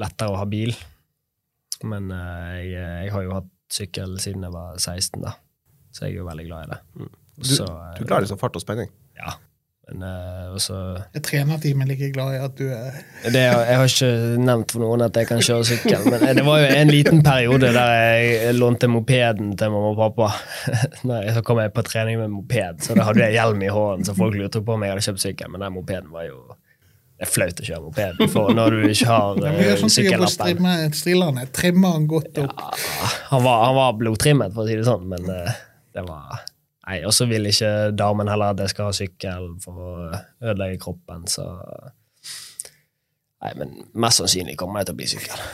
lettere 0.00 0.32
å 0.32 0.40
ha 0.40 0.46
bil. 0.50 0.74
Men 1.86 2.10
uh, 2.10 2.58
jeg, 2.58 2.74
jeg 2.74 3.14
har 3.14 3.26
jo 3.26 3.36
hatt 3.38 3.52
sykkel 3.70 4.16
siden 4.22 4.46
jeg 4.48 4.54
var 4.54 4.74
16, 4.78 5.22
da. 5.22 5.36
Så 5.94 6.06
jeg 6.06 6.16
er 6.16 6.20
jo 6.20 6.26
veldig 6.26 6.46
glad 6.48 6.66
i 6.66 6.72
det. 6.72 6.80
Du, 7.40 7.46
Så, 7.46 7.66
eh, 7.66 7.94
du 7.98 8.04
klarer 8.04 8.26
liksom 8.26 8.38
fart 8.40 8.58
og 8.58 8.62
spenning? 8.62 8.90
Ja. 9.18 9.36
Men 9.90 10.04
jeg 10.06 10.50
også 10.54 10.76
Er 11.16 11.22
trenerteamet 11.24 11.88
like 11.90 12.10
glad 12.14 12.36
i 12.36 12.40
at 12.44 12.54
du 12.58 12.66
er 12.70 13.00
det, 13.32 13.42
Jeg 13.42 13.76
har 13.80 13.90
ikke 13.90 14.10
nevnt 14.40 14.74
for 14.74 14.84
noen 14.84 15.04
at 15.04 15.16
jeg 15.18 15.28
kan 15.28 15.42
kjøre 15.44 15.66
sykkel, 15.68 16.06
men 16.12 16.24
det 16.38 16.44
var 16.46 16.62
jo 16.62 16.70
en 16.78 16.92
liten 16.92 17.22
periode 17.26 17.72
der 17.74 17.92
jeg 17.96 18.54
lånte 18.56 18.88
mopeden 18.90 19.52
til 19.58 19.72
mamma 19.74 19.92
og 19.92 20.00
pappa. 20.00 20.30
Nei, 21.10 21.22
så 21.34 21.42
kom 21.46 21.60
jeg 21.62 21.72
på 21.76 21.84
trening 21.86 22.20
med 22.20 22.32
moped, 22.32 22.82
så 22.86 22.96
da 22.98 23.06
hadde 23.08 23.24
jeg 23.26 23.36
hjelm 23.38 23.62
i 23.66 23.70
hånden, 23.72 24.06
så 24.08 24.16
folk 24.16 24.36
lurte 24.38 24.62
på 24.64 24.76
om 24.76 24.84
jeg 24.86 24.94
hadde 24.94 25.06
kjøpt 25.08 25.24
sykkel, 25.24 25.52
men 25.52 25.64
den 25.64 25.74
mopeden 25.76 26.12
var 26.14 26.28
jo 26.28 26.40
Det 27.20 27.26
er 27.26 27.32
flaut 27.34 27.58
å 27.60 27.66
kjøre 27.66 27.82
moped 27.84 28.22
for 28.32 28.54
når 28.56 28.76
du 28.76 28.86
ikke 28.88 29.10
har 29.10 29.42
Ja, 29.42 29.50
men 29.52 29.64
eh, 29.66 29.74
på 29.82 29.90
sykkellappen. 29.92 30.94
strillerne. 30.96 31.48
Trimmer 31.52 31.98
han 31.98 32.06
godt 32.08 32.38
opp. 32.40 32.62
Han 33.34 33.44
var, 33.44 33.66
han 33.66 33.76
var 33.76 33.98
blodtrimmet, 34.00 34.54
for 34.54 34.64
å 34.64 34.70
si 34.70 34.78
det 34.80 34.86
sånn, 34.88 35.04
men 35.10 35.28
uh, 35.28 35.52
det 35.92 36.06
var 36.08 36.40
Nei, 36.90 37.04
og 37.06 37.14
så 37.14 37.28
vil 37.30 37.46
ikke 37.46 37.92
damen 37.94 38.26
heller 38.26 38.50
at 38.50 38.60
jeg 38.64 38.72
skal 38.72 38.88
ha 38.88 38.94
sykkel 38.96 39.44
for 39.62 39.78
å 39.78 39.90
ødelegge 40.42 40.80
kroppen, 40.82 41.26
så 41.30 41.46
Nei, 43.40 43.54
men 43.56 43.70
mest 43.96 44.20
sannsynlig 44.20 44.56
kommer 44.60 44.82
jeg 44.82 44.90
til 44.90 44.96
å 44.96 44.98
bli 44.98 45.06
sykkel. 45.08 45.44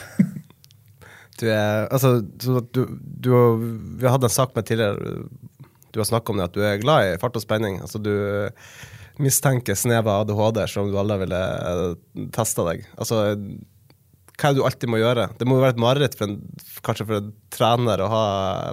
Du 1.37 1.45
er, 1.45 1.85
altså, 1.93 2.17
så 2.41 2.63
du, 2.73 2.81
du, 2.97 3.29
vi 4.01 4.09
hadde 4.09 4.25
en 4.25 4.33
sak 4.33 4.55
med 4.57 4.65
tidligere 4.65 5.19
Du 5.93 5.99
har 6.01 6.07
snakket 6.09 6.31
om 6.33 6.39
det 6.41 6.47
at 6.49 6.55
du 6.55 6.63
er 6.65 6.79
glad 6.81 7.11
i 7.11 7.19
fart 7.21 7.37
og 7.37 7.43
spenning. 7.43 7.77
Altså, 7.85 8.01
du 8.01 8.09
mistenker 9.21 9.77
snev 9.77 10.09
av 10.09 10.25
ADHD, 10.25 10.63
som 10.73 10.89
du 10.89 10.97
aldri 10.99 11.21
ville 11.23 11.41
testa 12.33 12.65
deg. 12.67 12.83
Altså, 12.97 13.21
hva 14.37 14.49
er 14.49 14.53
det 14.53 14.61
du 14.61 14.65
alltid 14.67 14.91
må 14.93 14.99
gjøre? 15.01 15.23
Det 15.39 15.45
må 15.49 15.55
jo 15.57 15.63
være 15.63 15.73
et 15.73 15.79
mareritt 15.81 16.15
for 16.17 16.29
en, 16.29 16.35
kanskje 16.85 17.07
for 17.07 17.17
en 17.17 17.31
trener 17.53 18.03
å 18.05 18.09
ha 18.11 18.25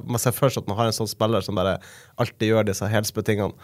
Man 0.04 0.20
ser 0.20 0.34
først 0.36 0.60
at 0.60 0.66
man 0.68 0.76
har 0.76 0.90
en 0.90 0.96
sånn 0.96 1.08
spiller 1.08 1.44
som 1.44 1.56
bare 1.56 1.78
alltid 2.20 2.50
gjør 2.50 2.66
disse 2.68 2.88
helsprø 2.92 3.24
tingene. 3.24 3.56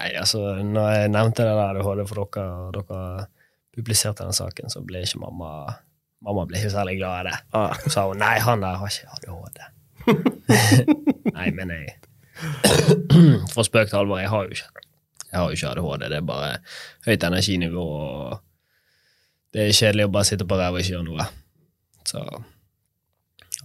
Nei, 0.00 0.08
altså, 0.18 0.40
når 0.64 0.90
jeg 0.96 1.12
nevnte 1.14 1.46
det 1.46 1.54
der 1.54 1.78
ADHD 1.78 2.02
for 2.08 2.22
dere, 2.24 2.48
og 2.66 2.74
dere 2.74 3.28
publiserte 3.76 4.26
den 4.26 4.34
saken, 4.34 4.72
så 4.72 4.82
ble 4.86 5.04
ikke 5.06 5.22
mamma 5.22 5.52
Mamma 6.20 6.42
ble 6.44 6.58
ikke 6.58 6.74
særlig 6.74 6.98
glad 6.98 7.22
i 7.22 7.30
det. 7.30 7.36
Ah. 7.56 7.70
Så 7.80 7.94
sa 7.94 8.02
hun 8.10 8.18
nei, 8.20 8.34
han 8.44 8.60
der 8.60 8.74
har 8.76 8.90
ikke 8.92 9.14
ADHD. 9.16 9.60
nei, 11.38 11.46
men 11.56 11.72
jeg 11.72 11.94
For 13.54 13.64
spøk 13.64 13.88
til 13.88 14.02
alvor, 14.02 14.20
jeg 14.20 14.28
har 14.32 14.44
jo 14.44 14.56
ikke 14.56 14.84
Jeg 15.30 15.38
har 15.38 15.46
jo 15.46 15.56
ikke 15.56 15.70
ADHD. 15.70 16.04
Det 16.10 16.18
er 16.18 16.26
bare 16.28 16.50
høyt 17.06 17.24
energinivå, 17.30 17.86
og 17.86 18.49
det 19.54 19.64
er 19.66 19.72
kjedelig 19.74 20.06
å 20.08 20.12
bare 20.14 20.28
sitte 20.28 20.46
på 20.46 20.58
ræva 20.58 20.76
og 20.78 20.82
ikke 20.84 20.94
gjøre 20.96 21.08
noe. 21.08 21.26
Så 22.06 22.20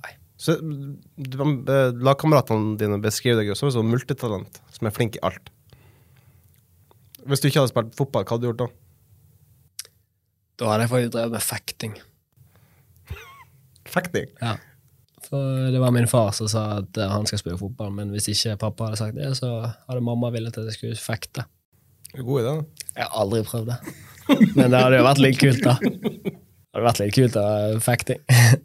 nei. 0.04 0.14
Så 0.38 0.56
du- 0.62 1.44
eh, 1.74 1.92
Lagkameratene 2.06 2.78
dine 2.78 2.98
beskriver 3.02 3.44
deg 3.44 3.56
som 3.58 3.70
et 3.70 3.76
sånn 3.78 3.90
multitalent 3.92 4.60
som 4.74 4.88
er 4.88 4.92
flink 4.96 5.16
i 5.16 5.24
alt. 5.24 5.50
Hvis 7.26 7.42
du 7.42 7.48
ikke 7.50 7.62
hadde 7.64 7.74
spilt 7.74 7.96
fotball, 7.98 8.24
hva 8.26 8.36
hadde 8.36 8.42
du 8.46 8.52
gjort 8.52 8.64
da? 8.66 8.68
da 10.58 10.66
hadde 10.72 10.86
jeg 10.86 10.90
faktisk 10.92 11.12
drevet 11.16 11.32
med 11.36 11.42
fekting. 11.44 11.96
Fekting? 13.92 14.30
Ja. 14.42 14.56
For 15.26 15.72
det 15.74 15.80
var 15.82 15.92
min 15.96 16.08
far 16.08 16.32
som 16.38 16.48
sa 16.52 16.66
at 16.84 16.98
eh, 17.02 17.10
han 17.10 17.26
skal 17.26 17.40
spille 17.42 17.58
fotball, 17.60 17.90
men 17.96 18.12
hvis 18.14 18.28
ikke 18.32 18.58
pappa 18.62 18.90
hadde 18.92 19.00
sagt 19.02 19.18
det, 19.18 19.32
så 19.40 19.50
hadde 19.88 20.04
mamma 20.06 20.30
villet 20.34 20.58
at 20.58 20.68
jeg 20.70 20.78
skulle 20.78 21.00
fekte. 21.02 21.46
God 22.16 22.42
idé. 22.44 22.54
Jeg 22.96 23.04
har 23.08 23.16
aldri 23.24 23.42
prøvd 23.48 23.72
det. 23.74 23.80
Men 24.58 24.72
det 24.74 24.80
hadde 24.82 25.00
jo 25.02 25.06
vært 25.06 25.22
litt 25.24 25.40
kult, 25.42 25.62
da. 25.66 25.76
Det 25.82 26.76
hadde 26.76 26.86
vært 26.88 27.02
litt 27.04 27.16
kult, 27.18 27.36
da, 27.38 27.46
fekting. 27.84 28.22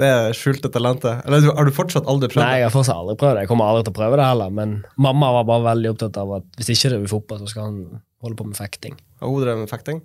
Det 0.00 0.06
er 0.08 0.32
skjulte 0.32 0.70
talentet. 0.72 1.18
Eller 1.28 1.44
har 1.52 1.66
du 1.68 1.72
fortsatt 1.76 2.06
aldri 2.08 2.30
prøvd 2.32 2.40
Nei, 2.46 2.60
jeg 2.62 2.64
har 2.64 2.72
fortsatt 2.72 2.96
aldri 2.96 3.16
prøvd 3.20 3.34
det. 3.36 3.42
Jeg 3.44 3.50
kommer 3.50 3.68
aldri 3.68 3.82
til 3.84 3.92
å 3.92 3.96
prøve 3.98 4.16
det 4.16 4.24
heller, 4.30 4.54
men 4.56 4.70
mamma 4.96 5.28
var 5.36 5.44
bare 5.50 5.66
veldig 5.66 5.90
opptatt 5.92 6.16
av 6.22 6.32
at 6.38 6.46
hvis 6.56 6.70
ikke 6.72 6.92
det 6.94 7.00
blir 7.02 7.12
fotball, 7.12 7.42
så 7.42 7.50
skal 7.52 7.66
han 7.66 7.76
holde 8.24 8.38
på 8.38 8.46
med 8.48 8.56
fekting. 8.56 8.96
Har 9.20 9.28
hun 9.28 9.42
drevet 9.44 9.60
med 9.66 9.68
fekting? 9.68 10.00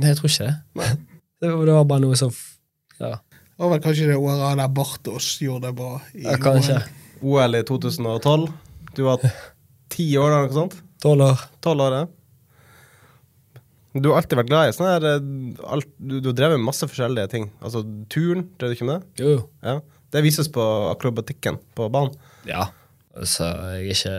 Nei, 0.00 0.14
jeg 0.14 0.18
tror 0.22 0.32
ikke 0.32 0.48
det. 0.48 0.88
Det 1.44 1.50
var, 1.52 1.66
det 1.68 1.72
var 1.76 1.84
bare 1.84 2.00
noe 2.00 2.16
som 2.16 2.30
Ja, 2.96 3.10
Det 3.20 3.60
var 3.60 3.74
vel 3.74 3.80
kanskje 3.84 4.06
det 4.08 4.14
året 4.16 4.56
der 4.56 4.70
Bartos 4.72 5.26
gjorde 5.44 5.68
det 5.68 5.74
bra. 5.76 5.98
i 6.16 6.22
ja 6.24 6.38
kanskje. 6.40 6.78
OL. 7.20 7.34
OL 7.42 7.58
i 7.58 7.60
2012. 7.68 8.46
Du 8.96 9.02
var 9.04 9.26
ti 9.92 10.06
år 10.16 10.32
da, 10.32 10.38
eller 10.38 10.48
noe 10.48 10.56
sånt? 10.56 10.78
Tolv 11.04 11.26
år. 11.26 11.42
Tolv 11.60 11.84
år, 11.84 11.98
ja. 12.00 12.06
Du 14.02 14.08
har 14.10 14.20
alltid 14.20 14.38
vært 14.40 14.50
glad 14.50 14.68
i 14.70 14.72
sånn 14.76 14.88
her 14.90 15.04
eh, 15.10 15.28
alt, 15.72 15.88
du, 15.98 16.18
du 16.20 16.30
har 16.32 16.36
drevet 16.38 16.58
med 16.60 16.68
masse 16.68 16.86
forskjellige 16.88 17.30
ting. 17.32 17.50
Altså 17.64 17.82
turn, 18.12 18.46
drev 18.60 18.72
du 18.72 18.76
ikke 18.76 18.88
med 18.88 19.04
det? 19.04 19.24
Jo. 19.24 19.36
Ja. 19.64 19.78
Det 20.14 20.22
vises 20.24 20.48
på 20.52 20.64
akrobatikken 20.92 21.58
på 21.78 21.88
banen. 21.92 22.14
Ja. 22.48 22.68
Så 23.24 23.46
jeg 23.48 23.86
er 23.88 23.94
ikke 23.94 24.14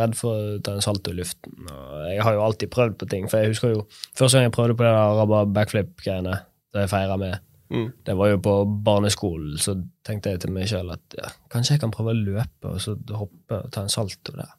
redd 0.00 0.14
for 0.16 0.32
å 0.32 0.58
ta 0.64 0.72
en 0.78 0.84
salto 0.84 1.12
i 1.12 1.18
luften. 1.18 1.66
Og 1.68 1.96
jeg 2.08 2.22
har 2.24 2.36
jo 2.38 2.44
alltid 2.46 2.70
prøvd 2.72 2.96
på 3.02 3.08
ting. 3.12 3.26
For 3.28 3.42
jeg 3.44 3.52
husker 3.52 3.74
jo 3.74 3.82
første 4.16 4.38
gang 4.38 4.48
jeg 4.48 4.54
prøvde 4.56 4.76
på 4.78 4.86
det 4.86 4.92
der 4.96 5.16
rabba 5.20 5.42
backflip-greiene, 5.58 6.38
det 6.72 6.86
jeg 6.86 6.92
feira 6.94 7.18
med, 7.20 7.40
Mm. 7.72 7.86
det 8.04 8.12
var 8.20 8.28
jo 8.28 8.36
på 8.44 8.52
barneskolen. 8.84 9.54
Så 9.56 9.72
tenkte 10.04 10.28
jeg 10.34 10.42
til 10.42 10.50
meg 10.52 10.66
sjøl 10.68 10.90
at 10.92 11.14
ja, 11.16 11.30
kanskje 11.48 11.78
jeg 11.78 11.80
kan 11.80 11.92
prøve 11.94 12.12
å 12.12 12.18
løpe 12.18 12.68
og 12.68 12.82
så 12.84 12.92
hoppe 13.16 13.62
og 13.62 13.70
ta 13.72 13.86
en 13.86 13.88
salto 13.88 14.34
der. 14.36 14.50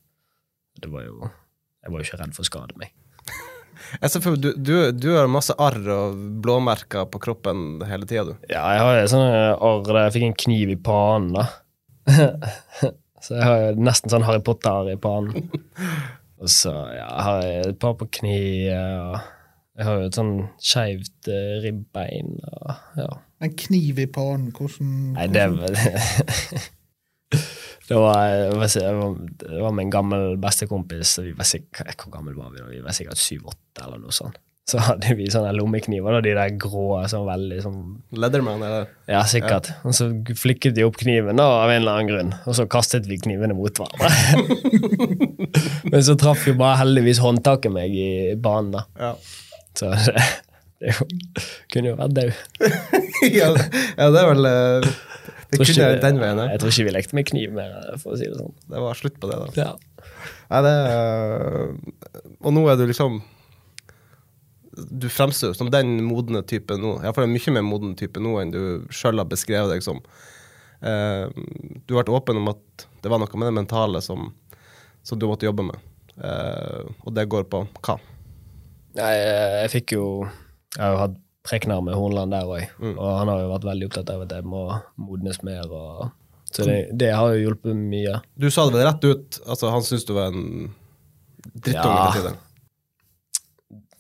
Det 0.81 0.89
var 0.89 1.03
jo 1.05 1.19
Jeg 1.83 1.91
var 1.93 1.99
jo 2.01 2.07
ikke 2.07 2.17
redd 2.23 2.33
for 2.33 2.41
å 2.41 2.47
skade 2.49 2.77
meg. 2.81 2.89
Jeg 3.99 4.11
ser 4.11 4.23
for, 4.23 4.39
du, 4.39 4.51
du, 4.57 4.73
du 4.95 5.09
har 5.15 5.29
masse 5.31 5.55
arr 5.61 5.79
og 5.93 6.17
blåmerker 6.43 7.07
på 7.11 7.21
kroppen 7.23 7.83
hele 7.87 8.07
tida, 8.09 8.25
du. 8.31 8.49
Ja, 8.51 8.63
jeg 8.75 8.83
har 8.83 9.11
sånne 9.11 9.53
arr 9.53 9.85
der 9.87 10.01
jeg 10.07 10.15
fikk 10.17 10.27
en 10.29 10.41
kniv 10.45 10.73
i 10.73 10.79
panen, 10.89 11.37
da. 11.37 11.47
Så 13.23 13.37
jeg 13.37 13.47
har 13.47 13.79
nesten 13.79 14.11
sånn 14.11 14.25
Harry 14.27 14.41
Potter 14.43 14.89
i 14.91 14.97
panen. 14.99 15.47
Og 16.43 16.51
så 16.51 16.73
ja, 16.91 17.07
har 17.23 17.45
jeg 17.45 17.69
et 17.69 17.79
par 17.79 17.95
på 17.95 18.09
kneet, 18.19 18.73
Og 18.75 19.79
jeg 19.79 19.87
har 19.87 20.01
jo 20.01 20.09
et 20.09 20.17
sånn 20.19 20.33
skeivt 20.59 21.29
uh, 21.31 21.61
ribbein. 21.63 22.35
Og, 22.51 22.73
ja. 22.99 23.07
En 23.43 23.53
kniv 23.59 24.01
i 24.03 24.09
panen, 24.11 24.51
hvordan, 24.55 25.13
Nei, 25.15 25.29
det 25.31 25.47
var 25.55 25.77
det 27.87 27.99
var, 27.99 28.55
var, 28.55 29.17
det 29.43 29.59
var 29.59 29.75
med 29.75 29.85
en 29.85 29.93
gammel 29.93 30.37
bestekompis. 30.41 31.17
Vi 31.19 31.35
var 31.35 31.47
sikkert, 31.47 31.97
hvor 31.99 32.13
gammel 32.13 32.37
var 32.37 32.53
vi 32.53 32.61
da? 32.61 32.69
Vi 32.71 32.81
var 32.85 32.95
sikkert 32.95 33.19
syv-åtte 33.19 33.83
eller 33.85 33.99
noe 33.99 34.15
sånt. 34.15 34.39
Så 34.63 34.79
hadde 34.79 35.11
vi 35.19 35.25
sånne 35.27 35.51
lommekniver, 35.57 36.15
da, 36.15 36.21
de 36.23 36.35
der 36.37 36.53
grå, 36.55 37.01
sånn 37.11 37.25
veldig 37.27 37.57
sånn 37.65 37.79
Leatherman, 38.15 38.61
eller? 38.63 38.85
Ja, 39.11 39.25
sikkert. 39.27 39.73
Og 39.83 39.91
så 39.97 40.07
flikket 40.39 40.77
de 40.77 40.85
opp 40.87 40.95
kniven 41.01 41.35
da, 41.35 41.49
av 41.65 41.73
en 41.73 41.81
eller 41.81 41.97
annen 41.97 42.11
grunn, 42.11 42.31
og 42.47 42.55
så 42.55 42.63
kastet 42.71 43.09
vi 43.11 43.19
knivene 43.19 43.57
mot 43.57 43.75
hverandre. 43.75 44.07
Men 45.91 46.05
så 46.07 46.15
traff 46.19 46.47
jo 46.47 46.55
bare 46.61 46.79
heldigvis 46.79 47.19
håndtaket 47.19 47.75
meg 47.75 47.91
i 47.91 48.11
banen, 48.39 48.77
da. 48.77 48.85
Ja. 48.95 49.11
Så 49.75 49.91
det, 50.07 50.23
det 50.79 50.95
jo, 50.95 51.09
kunne 51.75 51.91
jo 51.91 51.99
vært 51.99 52.15
daud. 52.21 52.63
ja, 53.41 53.51
ja, 53.51 54.07
det 54.15 54.23
er 54.23 54.31
vel 54.31 54.47
eh, 54.53 54.89
Det 55.57 55.67
kunne 55.67 55.87
ikke- 55.93 56.01
den 56.03 56.19
veien. 56.21 56.41
Jeg 56.49 56.59
tror 56.61 56.71
ikke 56.73 56.85
vi 56.87 56.95
lekte 56.95 57.13
med 57.17 57.25
kniv 57.29 57.53
mer, 57.53 57.75
for 58.01 58.13
å 58.13 58.17
si 58.19 58.25
det 58.29 58.37
sånn. 58.39 58.53
Det 58.69 58.81
var 58.85 58.97
slutt 58.99 59.19
på 59.21 59.29
det, 59.31 59.37
da. 59.39 59.47
Ja. 59.61 59.75
Nei, 60.51 60.61
det 60.65 60.73
er, 60.73 61.73
Og 62.43 62.51
nå 62.53 62.63
er 62.69 62.75
du 62.75 62.83
liksom 62.89 63.21
Du 64.99 65.07
fremstår 65.07 65.53
som 65.55 65.69
den 65.69 65.99
modne 66.03 66.41
typen 66.49 66.81
nå. 66.81 66.95
Iallfall 67.03 67.27
en 67.27 67.33
mye 67.35 67.53
mer 67.53 67.61
moden 67.65 67.95
type 67.95 68.17
nå 68.19 68.39
enn 68.41 68.51
du 68.51 68.87
sjøl 68.89 69.21
har 69.21 69.25
beskrevet 69.29 69.69
deg 69.69 69.83
som. 69.85 69.99
Eh, 70.81 71.29
du 71.85 71.93
har 71.93 72.01
vært 72.03 72.09
åpen 72.13 72.37
om 72.41 72.49
at 72.49 72.87
det 73.03 73.11
var 73.11 73.19
noe 73.21 73.37
med 73.37 73.51
det 73.51 73.57
mentale 73.61 74.01
som, 74.01 74.31
som 75.05 75.19
du 75.19 75.27
måtte 75.29 75.45
jobbe 75.45 75.67
med. 75.69 75.77
Eh, 76.17 76.89
og 77.05 77.13
det 77.13 77.27
går 77.29 77.45
på 77.53 77.61
hva? 77.85 77.99
Nei, 78.97 79.11
jeg, 79.13 79.45
jeg 79.63 79.71
fikk 79.73 79.93
jo 79.95 80.03
Jeg 80.75 80.81
har 80.83 80.91
jo 80.93 80.99
hatt 81.03 81.15
Preknar 81.43 81.81
med 81.83 81.95
Hornland 81.95 82.31
der 82.31 82.45
òg, 82.47 82.69
Mm. 82.79 82.97
og 82.97 83.17
han 83.19 83.27
har 83.27 83.39
jo 83.41 83.49
vært 83.51 83.65
veldig 83.67 83.87
opptatt 83.89 84.09
av 84.13 84.21
at 84.21 84.31
jeg 84.31 84.43
må 84.47 84.61
modnes 84.97 85.41
mer. 85.43 85.65
Og, 85.69 86.11
så 86.51 86.63
det, 86.65 86.77
det 86.97 87.09
har 87.13 87.33
jo 87.33 87.49
hjulpet 87.49 87.75
mye. 87.75 88.21
Du 88.39 88.49
sa 88.49 88.65
det 88.69 88.73
vel 88.77 88.87
rett 88.87 89.03
ut. 89.03 89.39
Altså, 89.47 89.69
han 89.73 89.81
syntes 89.83 90.05
du 90.07 90.13
var 90.13 90.27
en 90.31 90.73
drittunge 91.55 92.23
Ja. 92.23 92.33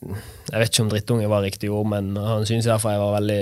Jeg 0.03 0.59
vet 0.59 0.69
ikke 0.73 0.83
om 0.83 0.89
drittunge 0.91 1.27
var 1.31 1.43
riktig 1.45 1.69
ord, 1.71 1.87
men 1.87 2.15
han 2.19 2.43
syntes 2.47 2.67
derfor 2.67 2.91
jeg 2.91 2.99
var 2.99 3.13
veldig 3.21 3.41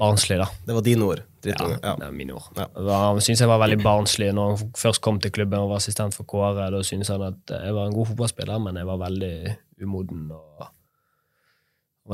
barnslig, 0.00 0.38
da. 0.40 0.46
Det 0.66 0.74
var 0.74 0.82
dine 0.86 1.06
ord. 1.06 1.20
Drittunge. 1.44 1.76
Ja, 1.82 1.90
Ja. 1.92 1.96
det 2.00 2.06
er 2.08 2.12
mine 2.16 2.34
ord. 2.34 2.48
Ja. 2.56 2.66
Han 2.74 3.20
syntes 3.22 3.40
jeg 3.44 3.48
var 3.48 3.60
veldig 3.62 3.78
barnslig 3.84 4.32
når 4.34 4.56
han 4.56 4.72
først 4.74 5.00
kom 5.00 5.20
til 5.20 5.30
klubben 5.30 5.58
og 5.62 5.70
var 5.70 5.76
assistent 5.82 6.14
for 6.14 6.24
Kåre. 6.24 6.70
Da 6.70 6.82
syntes 6.82 7.08
han 7.08 7.22
at 7.22 7.54
jeg 7.54 7.74
var 7.74 7.86
en 7.86 7.94
god 7.94 8.06
fotballspiller, 8.10 8.58
men 8.62 8.76
jeg 8.76 8.86
var 8.86 8.98
veldig 8.98 9.56
umoden. 9.82 10.30
og 10.32 10.68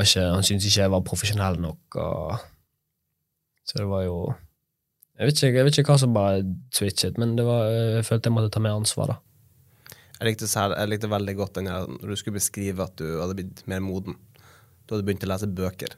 ikke, 0.04 0.24
Han 0.34 0.44
syntes 0.44 0.66
ikke 0.68 0.82
jeg 0.82 0.92
var 0.92 1.06
profesjonell 1.06 1.60
nok. 1.62 1.96
Og, 1.96 2.36
så 3.64 3.78
det 3.80 3.86
var 3.88 4.04
jo 4.04 4.18
jeg 5.16 5.30
vet, 5.30 5.38
ikke, 5.40 5.56
jeg 5.56 5.64
vet 5.64 5.78
ikke 5.80 5.92
hva 5.94 6.00
som 6.00 6.12
bare 6.12 6.42
switchet, 6.76 7.16
men 7.16 7.38
det 7.38 7.44
var, 7.46 7.70
jeg 7.72 8.04
følte 8.04 8.28
jeg 8.28 8.34
måtte 8.36 8.50
ta 8.52 8.60
mer 8.60 8.76
ansvar. 8.76 9.14
da. 9.14 9.16
Jeg 10.18 10.28
likte, 10.28 10.48
jeg 10.52 10.90
likte 10.90 11.08
veldig 11.08 11.34
godt 11.38 11.54
den 11.56 11.70
her, 11.72 11.88
når 11.88 12.12
du 12.12 12.16
skulle 12.20 12.36
beskrive 12.36 12.84
at 12.84 12.98
du 13.00 13.06
hadde 13.22 13.36
blitt 13.38 13.62
mer 13.68 13.80
moden. 13.80 14.18
Du 14.84 14.94
hadde 14.94 15.06
begynt 15.08 15.24
å 15.24 15.30
lese 15.30 15.48
bøker. 15.48 15.96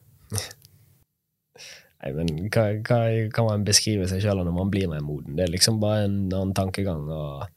Nei, 1.98 2.12
men 2.14 2.30
hva, 2.46 2.68
hva 2.86 3.00
kan 3.34 3.48
man 3.48 3.66
beskrive 3.66 4.06
seg 4.06 4.22
sjøl 4.22 4.44
når 4.46 4.54
man 4.54 4.70
blir 4.70 4.86
mer 4.90 5.02
moden? 5.02 5.34
Det 5.34 5.48
er 5.48 5.50
liksom 5.50 5.80
bare 5.82 6.06
en 6.06 6.20
annen 6.28 6.54
tankegang. 6.54 7.10
og 7.10 7.48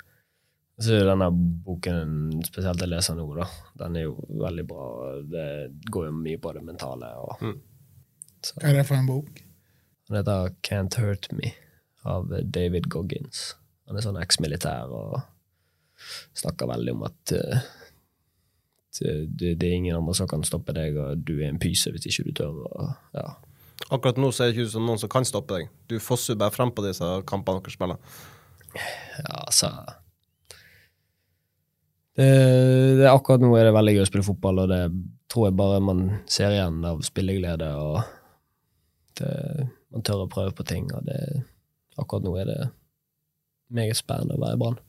så 0.82 1.02
denne 1.06 1.28
boken 1.66 2.42
spesielt 2.48 2.82
jeg 2.82 2.92
leser 2.92 3.18
nå, 3.18 3.26
da, 3.38 3.48
den 3.84 3.98
er 4.00 4.08
jo 4.08 4.16
veldig 4.42 4.66
bra. 4.70 4.88
Det 5.32 5.48
går 5.92 6.08
jo 6.10 6.14
mye 6.16 6.40
på 6.42 6.54
det 6.56 6.64
mentale. 6.66 7.12
Og, 7.22 7.44
Hva 8.56 8.70
er 8.70 8.80
det 8.80 8.88
for 8.90 8.98
en 8.98 9.10
bok? 9.10 9.44
Den 10.10 10.20
heter 10.20 10.56
Can't 10.66 10.98
Hurt 11.00 11.30
Me 11.38 11.54
av 12.08 12.32
David 12.44 12.90
Goggins. 12.92 13.52
Han 13.88 14.00
er 14.00 14.06
sånn 14.06 14.20
eksmilitær 14.22 14.92
og 14.96 15.22
snakker 16.38 16.70
veldig 16.72 16.96
om 16.96 17.06
at 17.06 17.34
eh, 17.38 17.70
det, 19.02 19.54
det 19.62 19.68
er 19.68 19.78
ingen 19.78 20.00
andre 20.00 20.16
som 20.18 20.30
kan 20.30 20.44
stoppe 20.48 20.74
deg, 20.76 20.98
og 21.00 21.22
du 21.28 21.38
er 21.38 21.50
en 21.52 21.62
pyse 21.62 21.94
hvis 21.94 22.10
ikke 22.10 22.28
du 22.30 22.34
tør. 22.42 22.60
Og, 22.68 22.92
ja. 23.16 23.28
Akkurat 23.90 24.20
nå 24.22 24.32
ser 24.34 24.50
det 24.50 24.58
ikke 24.58 24.70
ut 24.70 24.76
som 24.76 24.88
noen 24.88 25.02
som 25.02 25.12
kan 25.12 25.28
stoppe 25.28 25.58
deg. 25.58 25.72
Du 25.90 26.00
fosser 26.04 26.40
bare 26.40 26.54
frem 26.56 26.74
på 26.74 26.84
disse 26.86 27.08
kampene 27.30 27.62
dere 27.62 27.76
spiller. 27.76 28.20
Ja, 28.76 29.42
altså 29.46 29.72
det, 32.18 32.30
det, 33.00 33.08
Akkurat 33.10 33.44
nå 33.44 33.54
er 33.56 33.70
det 33.70 33.76
veldig 33.76 33.96
gøy 33.96 34.04
å 34.04 34.10
spille 34.10 34.28
fotball, 34.28 34.64
og 34.64 34.72
det 34.72 34.82
tror 35.32 35.48
jeg 35.48 35.58
bare 35.60 35.84
man 35.84 36.04
ser 36.30 36.56
igjen 36.56 36.82
av 36.88 37.02
spilleglede. 37.08 37.70
og 37.80 38.02
det, 39.20 39.32
Man 39.92 40.06
tør 40.08 40.26
å 40.26 40.32
prøve 40.32 40.56
på 40.56 40.68
ting, 40.68 40.90
og 40.96 41.08
det, 41.08 41.20
akkurat 42.00 42.26
nå 42.28 42.36
er 42.42 42.50
det 42.52 42.62
meget 43.72 44.00
spennende 44.00 44.36
å 44.36 44.44
være 44.44 44.58
i 44.58 44.62
Brann. 44.62 44.80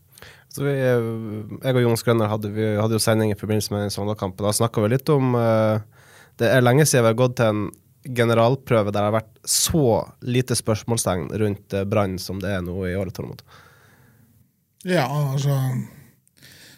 Så 0.52 0.66
vi, 0.66 0.74
jeg 0.76 1.76
og 1.76 1.80
Jonas 1.80 2.02
Grønner 2.04 2.28
hadde, 2.30 2.50
vi 2.52 2.66
hadde 2.76 2.98
jo 2.98 3.02
sending 3.02 3.32
i 3.32 3.38
forbindelse 3.38 3.72
med 3.72 3.94
Sogndal-kampen. 3.94 4.44
Da 4.44 4.52
snakka 4.54 4.82
vi 4.85 4.92
litt 4.92 5.08
om 5.11 5.32
eh, 5.38 6.02
Det 6.38 6.50
er 6.50 6.62
lenge 6.62 6.85
siden 6.87 7.06
vi 7.06 7.11
har 7.11 7.18
gått 7.18 7.38
til 7.40 7.48
en 7.48 7.62
generalprøve 8.02 8.90
der 8.90 8.98
det 8.98 9.06
har 9.06 9.14
vært 9.14 9.48
så 9.48 9.87
lite 10.26 10.58
spørsmålstegn 10.58 11.30
rundt 11.40 11.74
eh, 11.78 11.87
Brann 11.88 12.18
som 12.20 12.42
det 12.42 12.52
er 12.52 12.62
nå 12.66 12.76
i 12.85 12.94
året, 12.98 13.14
Tormod. 13.16 13.42
Ja, 14.85 15.06
altså 15.06 15.56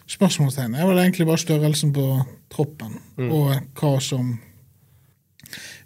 Spørsmålstegn 0.05 0.75
er 0.77 0.85
vel 0.85 1.01
egentlig 1.01 1.25
bare 1.25 1.41
størrelsen 1.41 1.93
på 1.95 2.05
troppen, 2.53 2.99
og 3.17 3.55
hva 3.79 3.95
som 4.01 4.35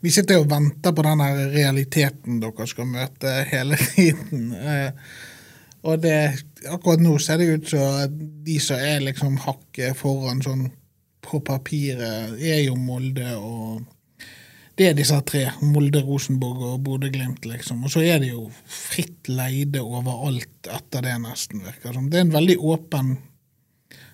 Vi 0.02 0.10
sitter 0.10 0.40
og 0.40 0.48
venter 0.50 0.94
på 0.96 1.04
den 1.04 1.22
realiteten 1.52 2.38
dere 2.40 2.66
skal 2.72 2.88
møte 2.88 3.34
hele 3.50 3.76
tiden. 3.96 4.54
Eh, 4.56 4.94
og 5.84 6.00
det, 6.00 6.16
akkurat 6.72 7.04
nå 7.04 7.18
ser 7.20 7.42
det 7.42 7.50
ut 7.52 7.68
som 7.68 8.16
de 8.48 8.56
som 8.64 8.80
er 8.80 9.04
liksom 9.04 9.36
hakket 9.44 10.00
foran 10.00 10.40
sånn 10.44 10.70
på 11.20 11.42
papiret, 11.44 12.40
er 12.40 12.64
jo 12.64 12.80
Molde 12.80 13.36
og 13.36 13.84
det 14.80 14.88
er 14.88 14.96
disse 14.96 15.18
tre. 15.28 15.42
Molde, 15.60 16.00
Rosenborg 16.08 16.62
og 16.64 16.84
Bodø-Glimt, 16.86 17.44
liksom. 17.44 17.82
Og 17.84 17.92
så 17.92 18.00
er 18.08 18.22
det 18.24 18.30
jo 18.30 18.46
fritt 18.64 19.28
leide 19.28 19.82
overalt 19.84 20.70
etter 20.72 21.04
det, 21.04 21.18
nesten, 21.20 21.66
virker 21.66 21.98
som. 21.98 22.08
Det 22.08 22.22
er 22.22 22.24
en 22.30 22.38
veldig 22.38 22.56
åpen 22.64 23.18